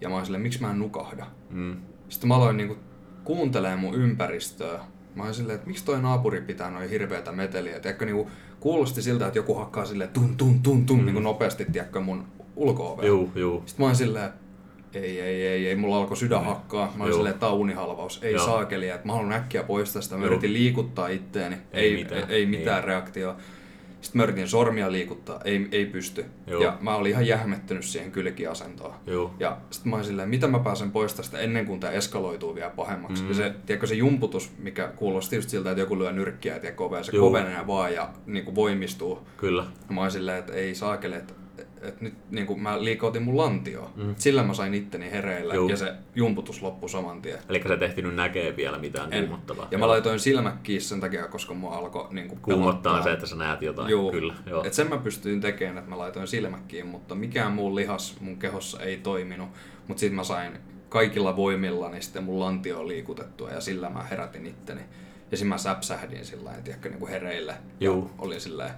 [0.00, 1.26] ja mä oon silleen, miksi mä en nukahda.
[1.50, 1.76] Mm.
[2.08, 2.76] Sitten mä aloin niinku
[3.24, 4.80] kuuntelemaan mun ympäristöä.
[5.14, 7.80] Mä oon silleen, että miksi toi naapuri pitää noin hirveätä meteliä.
[7.80, 11.04] Tiedätkö, niinku, kuulosti siltä, että joku hakkaa sille tun tun tun tun mm.
[11.04, 12.24] niin kuin nopeasti, tiedätkö, mun
[12.56, 13.62] ulko Juu, juu.
[13.66, 14.30] Sitten mä oon silleen,
[14.94, 16.92] ei, ei, ei, ei, mulla alkoi sydän hakkaa.
[16.96, 18.18] Mä olin silleen, että tää on unihalvaus.
[18.22, 18.44] Ei Joo.
[18.44, 20.16] saakeli, että mä haluan äkkiä poistaa sitä.
[20.16, 20.30] Mä Joo.
[20.32, 21.56] yritin liikuttaa itteeni.
[21.72, 22.30] Ei Ei, mitään.
[22.30, 22.84] ei, ei mitään Niin.
[22.88, 23.36] reaktioa.
[24.00, 26.24] Sitten mä yritin sormia liikuttaa, ei, ei pysty.
[26.46, 26.62] Joo.
[26.62, 28.94] Ja mä olin ihan jähmettynyt siihen kylkiasentoon.
[29.06, 29.34] Joo.
[29.38, 32.70] Ja sitten mä olin silleen, mitä mä pääsen pois tästä ennen kuin tämä eskaloituu vielä
[32.70, 33.22] pahemmaksi.
[33.22, 33.26] Mm.
[33.26, 33.30] Mm.
[33.30, 37.02] Ja se, tiedätkö, se jumputus, mikä kuulosti just siltä, että joku lyö nyrkkiä ja ja
[37.02, 37.26] se Joo.
[37.26, 39.26] kovenee vaan ja niin kuin voimistuu.
[39.36, 39.62] Kyllä.
[39.62, 41.34] Ja mä olin silleen, että ei saakeli, että,
[41.82, 43.90] että nyt niin kuin mä liikautin mun lantioa.
[43.96, 44.14] Mm.
[44.18, 45.68] Sillä mä sain itteni hereille Joo.
[45.68, 47.38] ja se jumputus loppui saman tien.
[47.48, 49.24] Eli sä et ehtinyt näkee vielä mitään En.
[49.24, 49.68] kuumottavaa.
[49.70, 53.26] Ja mä laitoin silmät kiinni sen takia, koska mua alkoi niin kuin Kuumottaa se, että
[53.26, 53.90] sä näet jotain.
[53.90, 54.10] Joo.
[54.10, 54.34] Kyllä.
[54.46, 54.64] Joo.
[54.64, 58.36] Et sen mä pystyin tekemään, että mä laitoin silmät kiinni, mutta mikään muu lihas mun
[58.36, 59.48] kehossa ei toiminut.
[59.88, 60.52] Mutta sitten mä sain
[60.88, 64.80] kaikilla voimillani sitten mun lantio liikutettua ja sillä mä herätin itteni.
[65.30, 67.54] Ja sitten mä säpsähdin sillä lailla, tiedätkö, niin kuin hereille.
[67.80, 67.96] Joo.
[67.96, 68.70] Ja olin silleen,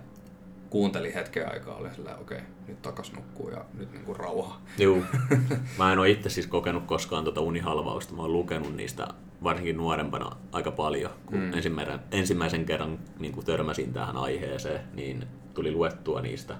[0.71, 4.61] kuuntelin hetken aikaa, olin silleen, okei, nyt takas nukkuu ja nyt niin kuin rauha.
[4.79, 4.99] Joo.
[5.79, 8.15] Mä en ole itse siis kokenut koskaan tuota unihalvausta.
[8.15, 9.09] Mä oon lukenut niistä
[9.43, 11.11] varsinkin nuorempana aika paljon.
[11.27, 11.53] Kun mm.
[11.53, 16.57] ensimmäisen, ensimmäisen kerran niin kuin törmäsin tähän aiheeseen, niin tuli luettua niistä.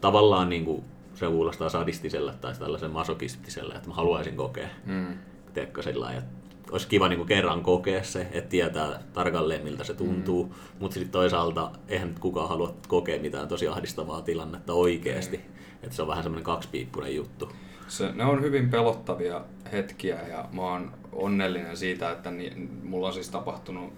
[0.00, 4.68] Tavallaan niin kuin se kuulostaa sadistiselle tai tällaisen masokistiselle, että mä haluaisin kokea.
[4.86, 5.18] Mm.
[5.54, 6.35] Tiedätkö, sillä että
[6.70, 10.52] olisi kiva niin kuin kerran kokea se, että tietää tarkalleen miltä se tuntuu, mm.
[10.80, 15.40] mutta sitten toisaalta eihän nyt kukaan halua kokea mitään tosi ahdistavaa tilannetta oikeasti.
[15.82, 17.52] Että se on vähän semmoinen kaksipiippunen juttu.
[17.88, 19.40] Se, ne on hyvin pelottavia
[19.72, 22.52] hetkiä ja mä oon onnellinen siitä, että ni,
[22.82, 23.92] mulla on siis tapahtunut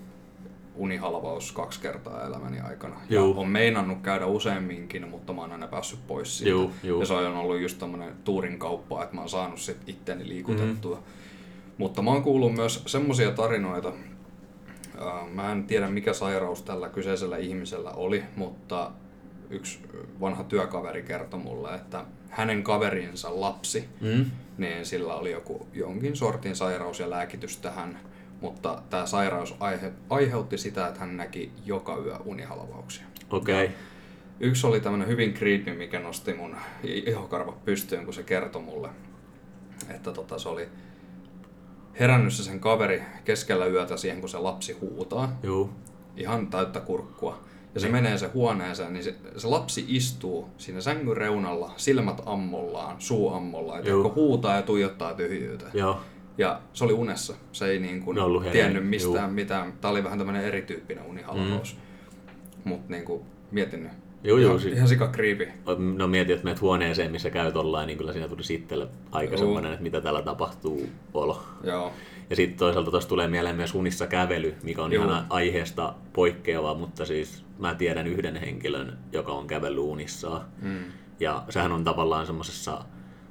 [0.78, 2.96] unihalvaus kaksi kertaa elämäni aikana.
[3.10, 3.34] Juu.
[3.34, 6.50] Ja on meinannut käydä useamminkin, mutta mä oon aina päässyt pois siitä.
[6.50, 7.00] Juu, juu.
[7.00, 10.96] Ja se on ollut just tommonen tuurin kauppa, että mä oon saanut sit itteni liikutettua.
[10.96, 11.12] Mm-hmm.
[11.78, 13.92] Mutta mä oon kuullut myös semmosia tarinoita,
[15.34, 18.90] mä en tiedä mikä sairaus tällä kyseisellä ihmisellä oli, mutta
[19.50, 19.78] yksi
[20.20, 24.24] vanha työkaveri kertoi mulle, että hänen kaverinsa lapsi Mm?
[24.58, 27.98] niin sillä oli joku jonkin sortin sairaus ja lääkitys tähän,
[28.40, 33.04] mutta tämä sairaus aihe, aiheutti sitä, että hän näki joka yö unihalvauksia.
[33.30, 33.64] Okei.
[33.64, 33.76] Okay.
[34.40, 38.88] Yksi oli tämmöinen hyvin creepy, mikä nosti mun ihokarvat pystyyn, kun se kertoi mulle,
[39.88, 40.68] että tota, se oli
[42.00, 45.70] herännyt se sen kaveri keskellä yötä siihen, kun se lapsi huutaa, Juu.
[46.16, 47.38] ihan täyttä kurkkua.
[47.74, 52.96] Ja se menee se huoneeseen, niin se, se lapsi istuu siinä sängyn reunalla, silmät ammollaan,
[52.98, 55.70] suu ammollaan, ja huutaa ja tuijottaa tyhjyyteen.
[55.74, 56.00] Joo.
[56.38, 57.34] Ja se oli unessa.
[57.52, 58.18] Se ei niin kuin
[58.52, 59.34] tiennyt mistään juu.
[59.34, 59.72] mitään.
[59.80, 61.76] Tämä oli vähän tämmöinen erityyppinen unihalvaus.
[61.76, 61.80] Mm.
[62.64, 63.92] Mutta niin kuin mietin nyt.
[64.24, 65.48] Joo, joo, Ihan, ihan sika creepy.
[65.96, 69.38] No mietin, että menet huoneeseen, missä käyt ollaan, niin kyllä siinä tuli sitten aika Joo.
[69.38, 71.42] semmoinen, että mitä täällä tapahtuu olo.
[71.62, 71.92] Joo.
[72.30, 75.04] Ja sitten toisaalta tuossa tulee mieleen myös unissa kävely, mikä on Joo.
[75.04, 80.40] ihan aiheesta poikkeava, mutta siis mä tiedän yhden henkilön, joka on kävellyt unissaan.
[80.62, 80.84] Mm.
[81.20, 82.84] Ja sehän on tavallaan semmoisessa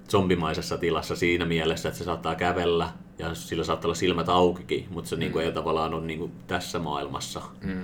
[0.09, 5.09] zombimaisessa tilassa siinä mielessä, että se saattaa kävellä ja sillä saattaa olla silmät aukikin, mutta
[5.09, 5.19] se mm.
[5.19, 7.41] niinku ei tavallaan ole niinku tässä maailmassa.
[7.63, 7.83] Mm.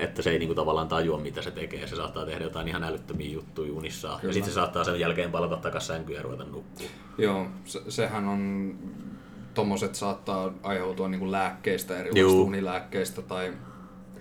[0.00, 1.86] Että se ei niinku tavallaan tajua, mitä se tekee.
[1.86, 4.14] Se saattaa tehdä jotain ihan älyttömiä juttuja unissaan.
[4.14, 4.32] Ja Kyllä.
[4.32, 6.86] sitten se saattaa sen jälkeen palata takaisin sänkyyn ja ruveta nukkuu.
[7.18, 8.74] Joo, se, sehän on...
[9.54, 12.46] Tommoset saattaa aiheutua niin kuin lääkkeistä, erilaisista Juu.
[12.46, 13.52] unilääkkeistä tai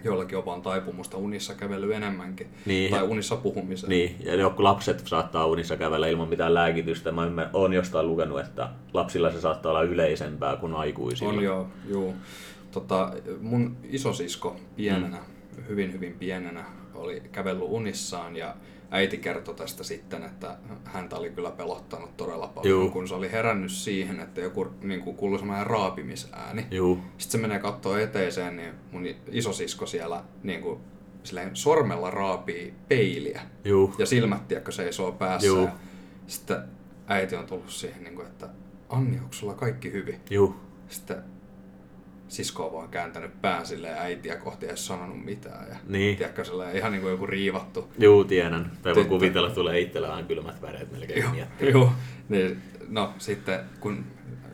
[0.03, 2.47] joillakin jopa on taipumusta unissa kävely enemmänkin.
[2.65, 2.91] Niin.
[2.91, 3.89] Tai unissa puhumiseen.
[3.89, 7.11] Niin, ja joku lapset saattaa unissa kävellä ilman mitään lääkitystä.
[7.11, 11.33] Mä ymmär- oon jostain lukenut, että lapsilla se saattaa olla yleisempää kuin aikuisilla.
[11.33, 12.15] On joo, juu.
[12.71, 15.36] Tota, mun isosisko pienenä, mm.
[15.69, 18.55] Hyvin hyvin pienenä, oli kävellyt unissaan ja
[18.91, 22.89] äiti kertoi tästä sitten, että häntä oli kyllä pelottanut todella paljon, Juu.
[22.89, 26.65] kun se oli herännyt siihen, että joku niin kuin kuului semmoinen raapimisääni.
[26.71, 30.79] Juu, Sitten se menee kattoo eteiseen, niin mun isosisko siellä niin kuin,
[31.23, 33.41] silleen, sormella raapii peiliä.
[33.65, 35.47] juu, Ja silmät, tiedätkö, seisoo päässä.
[35.47, 35.65] Juu.
[35.65, 35.71] Ja
[36.27, 36.57] sitten
[37.07, 38.49] äiti on tullut siihen, niin kuin, että
[38.89, 40.19] Anni, onko sulla kaikki hyvin?
[40.29, 40.55] juu.
[40.89, 41.17] Sitten
[42.27, 45.69] sisko on vaan kääntänyt pään silleen äitiä kohti ei edes sanonut mitään.
[45.69, 46.17] Ja Niin.
[46.17, 47.87] tiedätkö, ihan niin kuin joku riivattu.
[47.99, 48.71] Juu, tiedän.
[48.81, 51.69] Tai voi kuvitella, että tulee itsellä vähän kylmät väreet melkein Joo, miettiä.
[51.69, 51.93] joo.
[52.29, 54.05] Niin, no sitten kun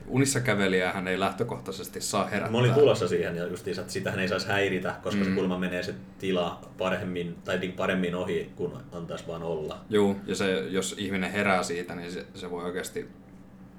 [0.08, 2.52] unissa kävelijää hän ei lähtökohtaisesti saa herättää.
[2.52, 5.26] Mä olin tulossa siihen ja justiinsa, että sitähän ei saisi häiritä, koska mm.
[5.26, 9.82] se kulma menee se tila paremmin, tai niin paremmin ohi, kun antaisi vaan olla.
[9.90, 13.08] Joo, ja se, jos ihminen herää siitä, niin se, se voi oikeasti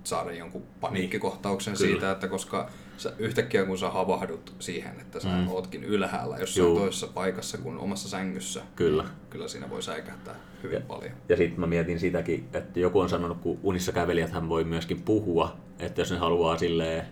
[0.04, 5.28] saada jonkun paniikkikohtauksen Niin, siitä, että koska sä, yhtäkkiä kun sä havahdut siihen, että sä
[5.28, 5.34] Mm.
[5.34, 5.48] mm.
[5.48, 6.78] ootkin ylhäällä jossain Juu.
[6.78, 9.04] toisessa paikassa kuin omassa sängyssä, Kyllä.
[9.30, 11.12] kyllä siinä voi säikähtää hyvin Ja- paljon.
[11.28, 15.02] Ja sitten mä mietin sitäkin, että joku on sanonut, kun unissa kävelijät hän voi myöskin
[15.02, 17.06] puhua, että jos ne haluaa silleen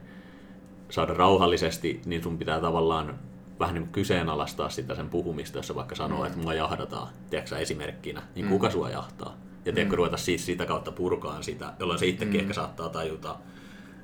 [0.90, 3.18] saada rauhallisesti, niin sun pitää tavallaan
[3.60, 6.26] vähän niin kyseenalaistaa sitä sen puhumista, jos vaikka sanoo, Mm.
[6.26, 8.50] että mua jahdataan, tiedätkö esimerkkinä, niin Mm.
[8.52, 9.36] kuka sua jahtaa?
[9.64, 12.40] ja tiedätkö, ruveta siis sitä kautta purkaan sitä, jolloin se itsekin mm.
[12.40, 13.36] ehkä saattaa tajuta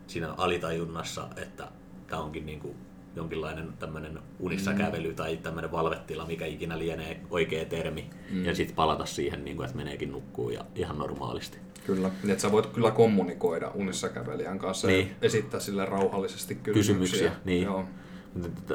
[0.09, 1.69] siinä alitajunnassa, että
[2.07, 2.77] tämä onkin niin kuin
[3.17, 4.79] jonkinlainen tämmöinen unissa mm.
[4.79, 8.45] kävely tai tämmöinen valvettila, mikä ikinä lienee oikea termi, mm.
[8.45, 11.59] ja sitten palata siihen, niin kuin, että meneekin nukkuu ja ihan normaalisti.
[11.87, 15.09] Kyllä, niin että sä voit kyllä kommunikoida unissa kävelijän kanssa niin.
[15.09, 16.95] ja esittää sille rauhallisesti kysymyksiä.
[16.95, 17.63] kysymyksiä niin.
[17.63, 17.85] Joo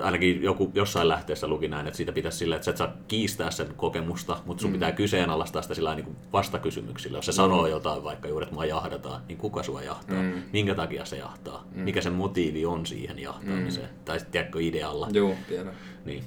[0.01, 3.51] ainakin joku jossain lähteessä luki näin, että siitä pitäisi sillä, että sä et saa kiistää
[3.51, 4.73] sen kokemusta, mutta sun mm.
[4.73, 7.17] pitää kyseenalaistaa sitä sillä niin vastakysymyksillä.
[7.17, 7.35] Jos se mm.
[7.35, 10.21] sanoo jotain, vaikka juuri, että mua jahdataan, niin kuka sua jahtaa?
[10.21, 10.43] Mm.
[10.53, 11.65] Minkä takia se jahtaa?
[11.75, 11.81] Mm.
[11.81, 13.89] Mikä se motiivi on siihen jahtaamiseen?
[13.89, 13.95] Mm.
[14.05, 15.07] Tai tiedätkö idealla?
[15.11, 15.73] Joo, tiedän.
[16.05, 16.23] Niin.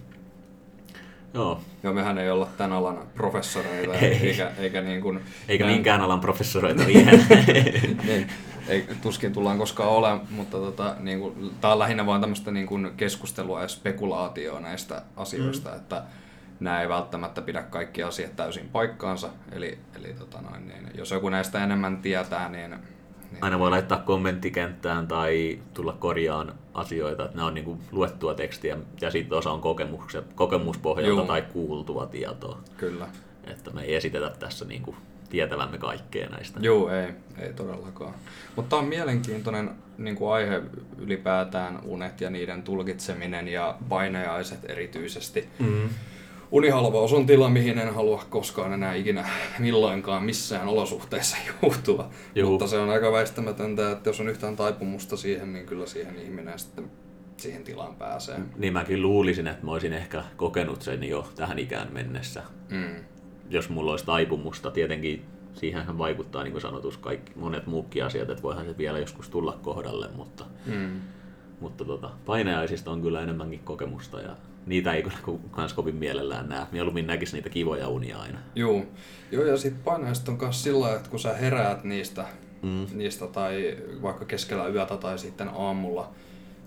[1.34, 1.60] Joo.
[1.82, 4.28] Joo, mehän ei olla tämän alan professoreita, ei.
[4.28, 7.10] eikä, eikä, niin kuin, eikä minkään alan professoreita vielä.
[8.08, 8.28] niin,
[8.68, 12.66] ei, tuskin tullaan koskaan ole, mutta tota, niin kuin, tämä on lähinnä vain tämmöistä niin
[12.66, 15.76] kuin keskustelua ja spekulaatioa näistä asioista, mm.
[15.76, 16.02] että
[16.60, 19.28] nämä ei välttämättä pidä kaikki asiat täysin paikkaansa.
[19.52, 23.44] Eli, eli tota noin, niin, jos joku näistä enemmän tietää, niin niin.
[23.44, 29.10] Aina voi laittaa kommenttikenttään tai tulla korjaan asioita, että nämä on niin luettua tekstiä ja
[29.10, 29.60] sitten osa on
[30.34, 31.26] kokemuspohjalta Juu.
[31.26, 32.58] tai kuultua tietoa.
[32.76, 33.08] Kyllä.
[33.44, 34.96] Että me ei esitetä tässä niin kuin
[35.36, 36.60] tietävämme kaikkea näistä.
[36.62, 38.14] Joo, ei, ei todellakaan.
[38.56, 40.62] Mutta on mielenkiintoinen niin kuin aihe
[40.98, 45.48] ylipäätään unet ja niiden tulkitseminen ja painajaiset erityisesti.
[45.58, 45.88] Mm.
[46.50, 52.10] Unihalvaus on tila, mihin en halua koskaan enää ikinä milloinkaan missään olosuhteissa joutua.
[52.34, 52.50] Juu.
[52.50, 56.58] Mutta se on aika väistämätöntä, että jos on yhtään taipumusta siihen, niin kyllä siihen ihminen
[56.58, 56.90] sitten
[57.36, 58.38] siihen tilaan pääsee.
[58.56, 62.42] Niin mäkin luulisin, että mä olisin ehkä kokenut sen jo tähän ikään mennessä.
[62.70, 63.04] Mm.
[63.50, 68.42] Jos mulla olisi taipumusta, tietenkin siihenhän vaikuttaa niin kuin sanotus kaikki monet muukin asiat, että
[68.42, 71.00] voihan se vielä joskus tulla kohdalle, mutta, mm.
[71.60, 75.18] mutta tota, painajaisista on kyllä enemmänkin kokemusta ja niitä ei kyllä
[75.50, 76.66] kans kovin mielellään näe.
[76.72, 78.38] Mieluummin näkisi niitä kivoja unia aina.
[78.54, 78.82] Joo,
[79.30, 82.24] Joo ja sitten painajaiset on myös sillä että kun sä heräät niistä,
[82.62, 82.86] mm.
[82.94, 86.10] niistä tai vaikka keskellä yötä tai sitten aamulla,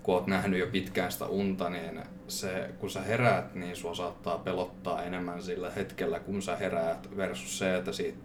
[0.03, 4.37] kun oot nähnyt jo pitkään sitä unta, niin se, kun sä heräät, niin sua saattaa
[4.37, 8.17] pelottaa enemmän sillä hetkellä, kun sä heräät, versus se, että siitä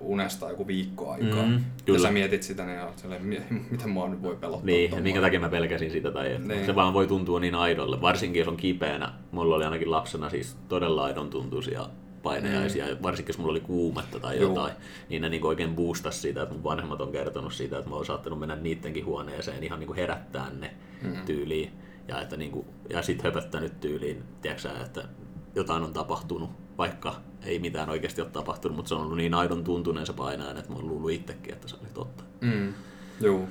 [0.00, 1.46] unesta joku viikko aikaa.
[1.46, 1.98] Mm, kyllä.
[1.98, 4.66] Ja sä mietit sitä, niin olet silleen, miten mua nyt voi pelottaa.
[4.66, 6.10] Niin, ja minkä takia mä pelkäsin sitä.
[6.10, 6.66] Tai niin.
[6.66, 9.12] Se vaan voi tuntua niin aidolle, varsinkin jos on kipeänä.
[9.30, 11.86] Mulla oli ainakin lapsena siis todella aidon tuntuisia
[12.24, 13.02] painejaisia, mm.
[13.02, 14.48] varsinkin jos mulla oli kuumetta tai Juu.
[14.48, 14.74] jotain,
[15.08, 18.06] niin ne niinku oikein boostasi siitä, että mun vanhemmat on kertonut siitä, että mä oon
[18.06, 21.16] saattanut mennä niidenkin huoneeseen ihan niinku herättää ne mm.
[21.26, 21.72] tyyliin.
[22.08, 25.08] Ja, että niinku, ja sit höpöttänyt tyyliin, tiedätkö että
[25.54, 29.64] jotain on tapahtunut, vaikka ei mitään oikeasti ole tapahtunut, mutta se on ollut niin aidon
[29.64, 32.24] tuntuneen se painajan, että mä oon luullut itsekin, että se oli totta.
[32.40, 32.74] Mm,
[33.20, 33.48] joo.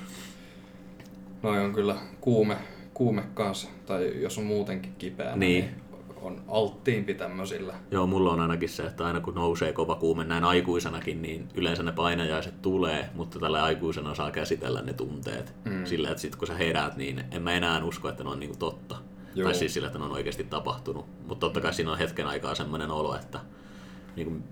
[1.43, 2.57] Noi on kyllä kuume,
[2.93, 5.82] kuume kanssa, tai jos on muutenkin kipeä, niin, niin
[6.23, 7.73] on alttiimpi tämmöisillä.
[7.91, 11.83] Joo, mulla on ainakin se, että aina kun nousee kova kuume näin aikuisenakin, niin yleensä
[11.83, 15.55] ne painajaiset tulee, mutta tällä aikuisena saa käsitellä ne tunteet.
[15.65, 15.85] Mm.
[15.85, 18.57] Sillä, että sit kun sä heräät, niin en mä enää usko, että ne on niinku
[18.57, 18.95] totta.
[19.35, 19.45] Joo.
[19.45, 21.05] Tai siis sillä, että ne on oikeasti tapahtunut.
[21.27, 23.39] Mutta totta kai siinä on hetken aikaa semmoinen olo, että
[24.15, 24.43] niin kuin,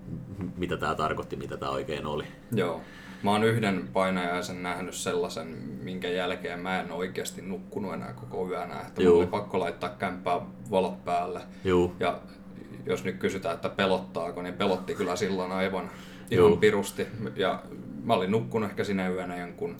[0.56, 2.24] mitä tämä tarkoitti, mitä tämä oikein oli.
[2.52, 2.80] Joo.
[3.22, 5.48] Mä oon yhden painajaisen nähnyt sellaisen,
[5.82, 8.80] minkä jälkeen mä en oikeasti nukkunut enää koko yönä.
[8.80, 9.18] Että Juu.
[9.18, 11.40] oli pakko laittaa kämppää valot päälle.
[11.64, 11.92] Juu.
[12.00, 12.18] Ja
[12.86, 15.90] jos nyt kysytään, että pelottaako, niin pelotti kyllä silloin aivan
[16.30, 17.06] ihan pirusti.
[17.36, 17.62] Ja
[18.04, 19.76] mä olin nukkunut ehkä sinä yönä jonkun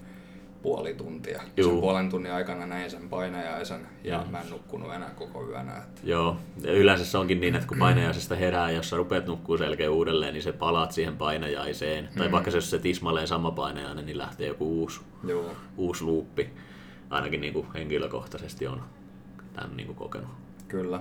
[0.62, 1.42] puoli tuntia.
[1.56, 1.70] Juu.
[1.70, 4.30] Sen puolen tunnin aikana näin sen painajaisen ja Juu.
[4.30, 5.76] mä en nukkunut enää koko yönä.
[5.76, 6.00] Että...
[6.04, 9.90] Joo, ja yleensä se onkin niin, että kun painajaisesta herää, jos sä rupeat nukkuu selkeä
[9.90, 12.04] uudelleen, niin se palaat siihen painajaiseen.
[12.04, 12.18] Mm.
[12.18, 15.50] Tai vaikka se, jos se tismalleen sama painajainen, niin lähtee joku uusi, Joo.
[15.76, 16.50] uusi luuppi.
[17.10, 18.82] Ainakin niin kuin henkilökohtaisesti on
[19.52, 20.30] tämän niin kuin kokenut.
[20.68, 21.00] Kyllä.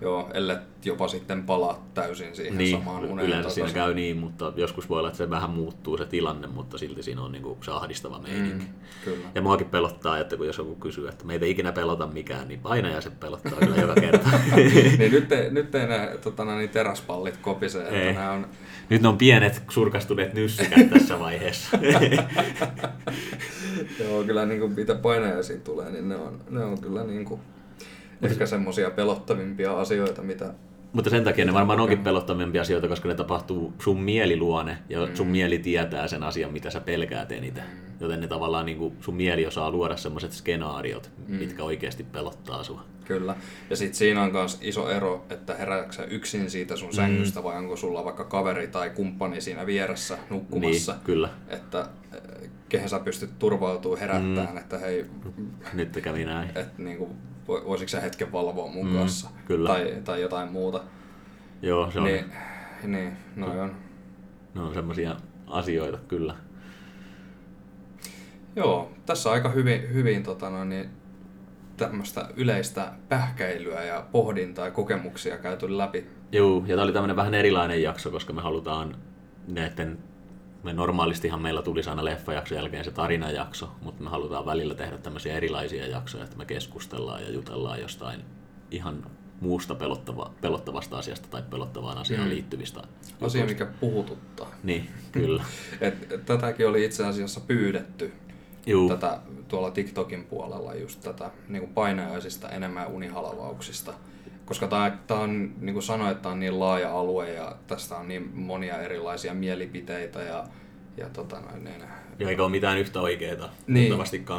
[0.00, 3.28] Joo, ellei jopa sitten palaa täysin siihen niin, samaan uneen.
[3.28, 6.78] Yleensä siinä käy niin, mutta joskus voi olla, että se vähän muuttuu se tilanne, mutta
[6.78, 8.64] silti siinä on niin kuin se ahdistava meininki.
[8.64, 8.70] Mm,
[9.04, 9.28] kyllä.
[9.34, 12.60] Ja muakin pelottaa, että kun jos joku kysyy, että meitä ei ikinä pelota mikään, niin
[13.00, 14.28] se pelottaa kyllä joka kerta.
[14.98, 18.12] niin nyt ei, nyt ei nämä tota, niin teraspallit kopise, että ei.
[18.12, 18.46] nämä on...
[18.88, 21.78] Nyt ne on pienet surkastuneet nyssykät tässä vaiheessa.
[24.00, 27.40] Joo, kyllä niin kuin, mitä painajaisiin tulee, niin ne on, ne on kyllä niin kuin,
[28.22, 30.54] ehkä semmoisia pelottavimpia asioita, mitä...
[30.92, 35.14] Mutta sen takia ne varmaan onkin pelottavimpia asioita, koska ne tapahtuu sun mieliluone ja mm.
[35.14, 37.64] sun mieli tietää sen asian, mitä sä pelkäät eniten.
[37.64, 37.90] Mm.
[38.00, 41.34] Joten ne tavallaan niin kuin sun mieli osaa luoda semmoiset skenaariot, mm.
[41.34, 42.84] mitkä oikeasti pelottaa sua.
[43.04, 43.36] Kyllä.
[43.70, 47.44] Ja sitten siinä on myös iso ero, että herääksä yksin siitä sun sängystä mm.
[47.44, 50.92] vai onko sulla vaikka kaveri tai kumppani siinä vieressä nukkumassa.
[50.92, 51.28] Niin, kyllä.
[51.48, 54.58] Että eh, kehen sä pystyt turvautumaan herättämään, mm.
[54.58, 55.06] että hei...
[55.72, 56.48] Nyt kävi näin.
[56.48, 57.10] Että niin kuin,
[57.50, 59.30] voisitko sä hetken valvoa mun mm, kanssa?
[59.44, 59.68] Kyllä.
[59.68, 60.80] Tai, tai jotain muuta.
[61.62, 62.04] Joo, se on.
[62.04, 62.24] Niin,
[62.84, 63.74] niin noi on.
[64.54, 66.34] Ne on semmoisia asioita, kyllä.
[68.56, 70.90] Joo, tässä aika hyvin, hyvin tota noin, niin,
[71.76, 76.06] tämmöistä yleistä pähkäilyä ja pohdintaa ja kokemuksia käyty läpi.
[76.32, 78.96] Joo, ja tämä oli tämmöinen vähän erilainen jakso, koska me halutaan
[79.48, 79.98] näiden
[80.62, 85.36] me normaalistihan meillä tulisi aina leffajakson jälkeen se tarinajakso, mutta me halutaan välillä tehdä tämmöisiä
[85.36, 88.20] erilaisia jaksoja, että me keskustellaan ja jutellaan jostain
[88.70, 89.06] ihan
[89.40, 92.30] muusta pelottava, pelottavasta asiasta tai pelottavaan asiaan mm.
[92.30, 92.82] liittyvistä.
[93.20, 94.50] Asia, mikä puhututtaa.
[94.62, 95.44] Niin, kyllä.
[95.80, 98.12] Et, tätäkin oli itse asiassa pyydetty
[98.66, 98.88] Juu.
[98.88, 103.94] tätä tuolla TikTokin puolella just tätä niin kuin painajaisista enemmän unihalvauksista.
[104.50, 108.08] Koska tämä on, niin kuin sanoin, että tämä on niin laaja alue ja tästä on
[108.08, 110.44] niin monia erilaisia mielipiteitä ja,
[110.96, 111.80] ja tota noin, niin,
[112.18, 113.92] ja eikä ole mitään yhtä oikeaa niin.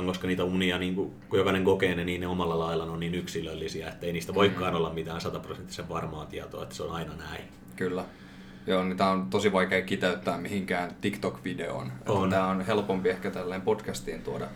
[0.06, 3.15] koska niitä unia, niin kuin, kun jokainen kokee ne, niin ne omalla lailla on niin
[3.15, 4.78] yksilöllisiä, että ei niistä voikaan mm.
[4.78, 7.43] olla mitään sataprosenttisen varmaa tietoa, että se on aina näin.
[7.76, 8.06] Kyllä.
[8.67, 11.91] Joo, niin tämä on tosi vaikea kiteyttää mihinkään TikTok-videoon.
[12.08, 12.30] On.
[12.30, 14.47] Tämä on helpompi ehkä tälleen podcastiin tuoda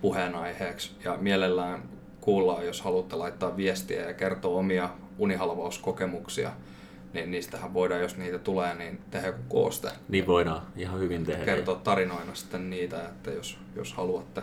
[0.00, 0.90] puheenaiheeksi.
[1.04, 1.82] Ja mielellään
[2.20, 6.52] kuullaan, jos haluatte laittaa viestiä ja kertoa omia unihalvauskokemuksia,
[7.12, 9.90] niin niistähän voidaan, jos niitä tulee, niin tehdä joku kooste.
[10.08, 11.44] Niin voidaan ihan hyvin tehdä.
[11.44, 14.42] Kertoa tarinoina sitten niitä, että jos, jos haluatte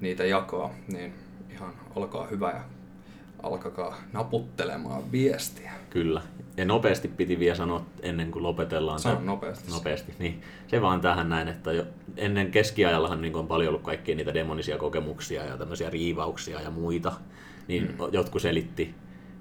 [0.00, 1.14] niitä jakaa, niin
[1.50, 2.60] ihan olkaa hyvä ja
[3.44, 5.72] alkakaa naputtelemaan viestiä.
[5.90, 6.22] Kyllä.
[6.56, 8.98] Ja nopeasti piti vielä sanoa ennen kuin lopetellaan.
[8.98, 9.70] Sano nopeasti.
[9.70, 11.84] Nopeasti, niin se vaan tähän näin, että jo
[12.16, 17.12] ennen keskiajallahan niin on paljon ollut kaikkia niitä demonisia kokemuksia ja tämmöisiä riivauksia ja muita,
[17.68, 17.96] niin mm.
[18.12, 18.94] jotkut selitti,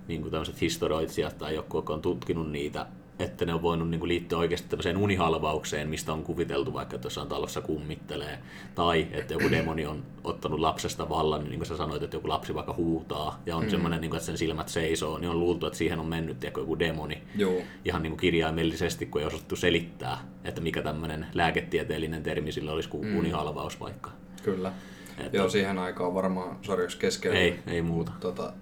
[0.07, 2.85] niin kuin tämmöiset historioitsijat tai joku, joka on tutkinut niitä,
[3.19, 7.05] että ne on voinut niin kuin liittyä oikeasti tämmöiseen unihalvaukseen, mistä on kuviteltu vaikka, että
[7.05, 8.39] jossain talossa kummittelee,
[8.75, 12.53] tai että joku demoni on ottanut lapsesta vallan, niin kuin sä sanoit, että joku lapsi
[12.53, 13.69] vaikka huutaa, ja on mm.
[13.69, 16.61] semmoinen, niin kuin, että sen silmät seisoo, niin on luultu, että siihen on mennyt tiedätkö,
[16.61, 17.21] joku demoni.
[17.35, 17.61] Joo.
[17.85, 22.89] Ihan niin kuin kirjaimellisesti, kun ei osattu selittää, että mikä tämmöinen lääketieteellinen termi sillä olisi
[22.89, 23.17] kuin mm.
[23.17, 24.11] unihalvaus vaikka.
[24.43, 24.73] Kyllä.
[25.17, 25.37] Että...
[25.37, 27.41] Joo, siihen aikaan varmaan, sori jos keskeytin.
[27.41, 28.11] Ei, ei muuta.
[28.19, 28.53] Tota,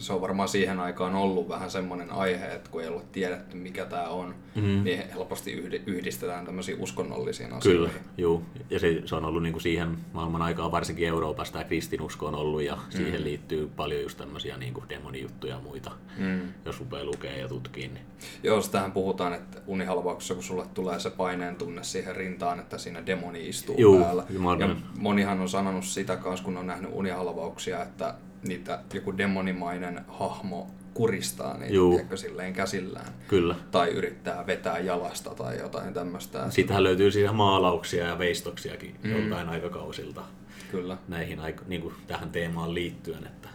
[0.00, 3.84] se on varmaan siihen aikaan ollut vähän semmoinen aihe, että kun ei ole tiedetty mikä
[3.84, 4.84] tämä on, mm-hmm.
[4.84, 5.52] niin helposti
[5.86, 7.90] yhdistetään tämmöisiin uskonnollisiin asioihin.
[7.90, 8.42] Kyllä, juu.
[8.70, 12.34] Ja se, se on ollut niin kuin siihen maailman aikaan, varsinkin Euroopassa tämä kristinusko on
[12.34, 12.90] ollut ja mm-hmm.
[12.92, 16.48] siihen liittyy paljon just tämmöisiä niin kuin demonijuttuja ja muita, mm-hmm.
[16.64, 17.88] jos rupeaa lukea ja tutkii.
[17.88, 18.06] Niin.
[18.42, 23.06] Joo, sitähän puhutaan, että unihalvauksessa kun sulle tulee se paineen tunne siihen rintaan, että siinä
[23.06, 24.24] demoni istuu juu, päällä.
[24.58, 30.70] Ja monihan on sanonut sitä kanssa, kun on nähnyt unihalvauksia, että niitä joku demonimainen hahmo
[30.94, 33.12] kuristaa niitä tiedätkö, silleen käsillään.
[33.28, 33.54] Kyllä.
[33.70, 36.50] Tai yrittää vetää jalasta tai jotain tämmöistä.
[36.50, 39.10] Siitähän löytyy siinä maalauksia ja veistoksiakin mm.
[39.10, 40.22] joltain aikakausilta.
[40.70, 40.96] Kyllä.
[41.08, 43.48] Näihin niin kuin tähän teemaan liittyen, että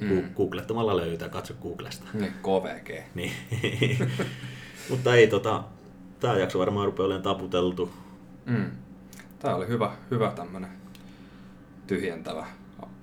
[0.00, 0.34] mm.
[0.36, 2.06] googlettamalla löytää, katso Googlesta.
[2.14, 3.04] Niin, KVG.
[3.14, 3.32] Niin.
[4.90, 5.64] Mutta ei tota,
[6.20, 7.90] tämä jakso varmaan rupeaa olemaan taputeltu.
[8.46, 8.70] Mm.
[9.38, 10.70] Tämä oli hyvä, hyvä tämmönen
[11.86, 12.46] tyhjentävä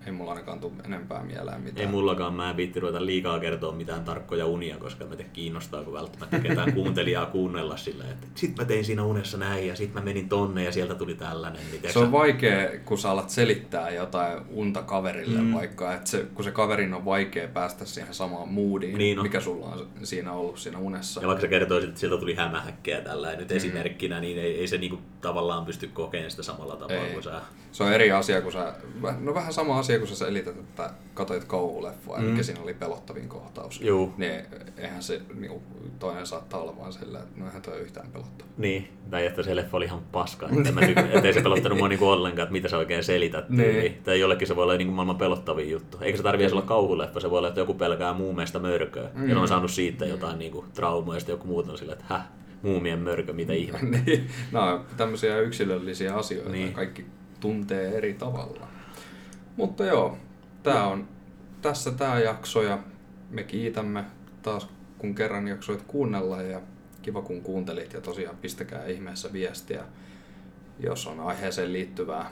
[0.05, 1.85] ei mulla ainakaan tule enempää mieleen mitään.
[1.85, 5.93] Ei mullakaan, mä en viitti ruveta liikaa kertoa mitään tarkkoja unia, koska mä kiinnostaa, kun
[5.93, 10.01] välttämättä ketään kuuntelijaa kuunnella sillä, että sit mä tein siinä unessa näin ja sit mä
[10.01, 11.61] menin tonne ja sieltä tuli tällainen.
[11.71, 15.53] Niin se on vaikea, kun sä alat selittää jotain unta kaverille mm.
[15.53, 19.65] vaikka, että se, kun se kaverin on vaikea päästä siihen samaan moodiin, niin mikä sulla
[19.65, 21.21] on siinä ollut siinä unessa.
[21.21, 23.55] Ja vaikka sä kertoisit, että sieltä tuli hämähäkkeä tällä nyt mm.
[23.55, 27.13] esimerkkinä, niin ei, ei se niinku tavallaan pysty kokemaan sitä samalla tapaa ei.
[27.13, 27.41] kuin sä.
[27.71, 28.73] Se on eri asia, kun sä,
[29.19, 32.23] no vähän sama asia, kun sä selität, että katsoit kauhuleffaa mm.
[32.23, 33.81] ja mikä siinä oli pelottavin kohtaus.
[33.81, 34.13] Juu.
[34.17, 34.45] Niin
[34.77, 35.61] eihän se niin
[35.99, 38.49] toinen saattaa olla vaan sillä, että no eihän toi yhtään pelottava.
[38.57, 40.49] Niin, tai että se leffa oli ihan paska.
[40.57, 40.81] Että mä
[41.13, 43.49] ettei se pelottanut mua niinku ollenkaan, että mitä sä oikein selität.
[43.49, 44.01] Niin.
[44.03, 45.97] Tai jollekin se voi olla niinku maailman pelottavin juttu.
[46.01, 49.09] Eikä se tarvitse olla kauhuleffa, se voi olla, että joku pelkää muumeista mörköä.
[49.13, 49.29] Mm.
[49.29, 52.27] Ja on saanut siitä jotain niinku traumaa ja sitten joku muut on sillä, että häh,
[52.61, 53.87] muumien mörkö, mitä ihmettä.
[54.05, 56.51] niin, no, tämmöisiä yksilöllisiä asioita.
[56.51, 56.73] Niin.
[56.73, 57.05] Kaikki
[57.39, 58.67] tuntee eri tavalla.
[59.57, 60.17] Mutta joo,
[60.63, 61.07] tää on
[61.61, 62.79] tässä tämä jakso ja
[63.29, 64.05] me kiitämme
[64.41, 66.61] taas kun kerran jaksoit kuunnella ja
[67.01, 69.83] kiva kun kuuntelit ja tosiaan pistäkää ihmeessä viestiä,
[70.79, 72.31] jos on aiheeseen liittyvää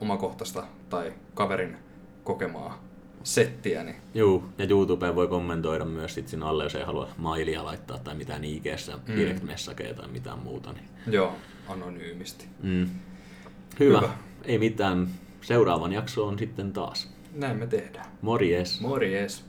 [0.00, 1.76] omakohtaista tai kaverin
[2.24, 2.84] kokemaa
[3.22, 3.84] settiä.
[3.84, 3.96] Niin...
[4.14, 8.14] Juu, ja YouTubeen voi kommentoida myös sit sinne alle, jos ei halua mailia laittaa tai
[8.14, 9.16] mitään IGssä, mm.
[9.16, 9.44] direct
[9.96, 10.72] tai mitään muuta.
[10.72, 10.84] Niin...
[11.06, 11.34] Joo,
[11.68, 12.46] anonyymisti.
[12.62, 12.88] Mm.
[13.80, 14.00] Hyvä.
[14.00, 14.12] Hyvä.
[14.44, 15.08] Ei mitään.
[15.40, 17.10] Seuraavan jakso on sitten taas.
[17.34, 18.06] Näin me tehdään.
[18.22, 18.80] Morjes.
[18.80, 19.44] Morjes.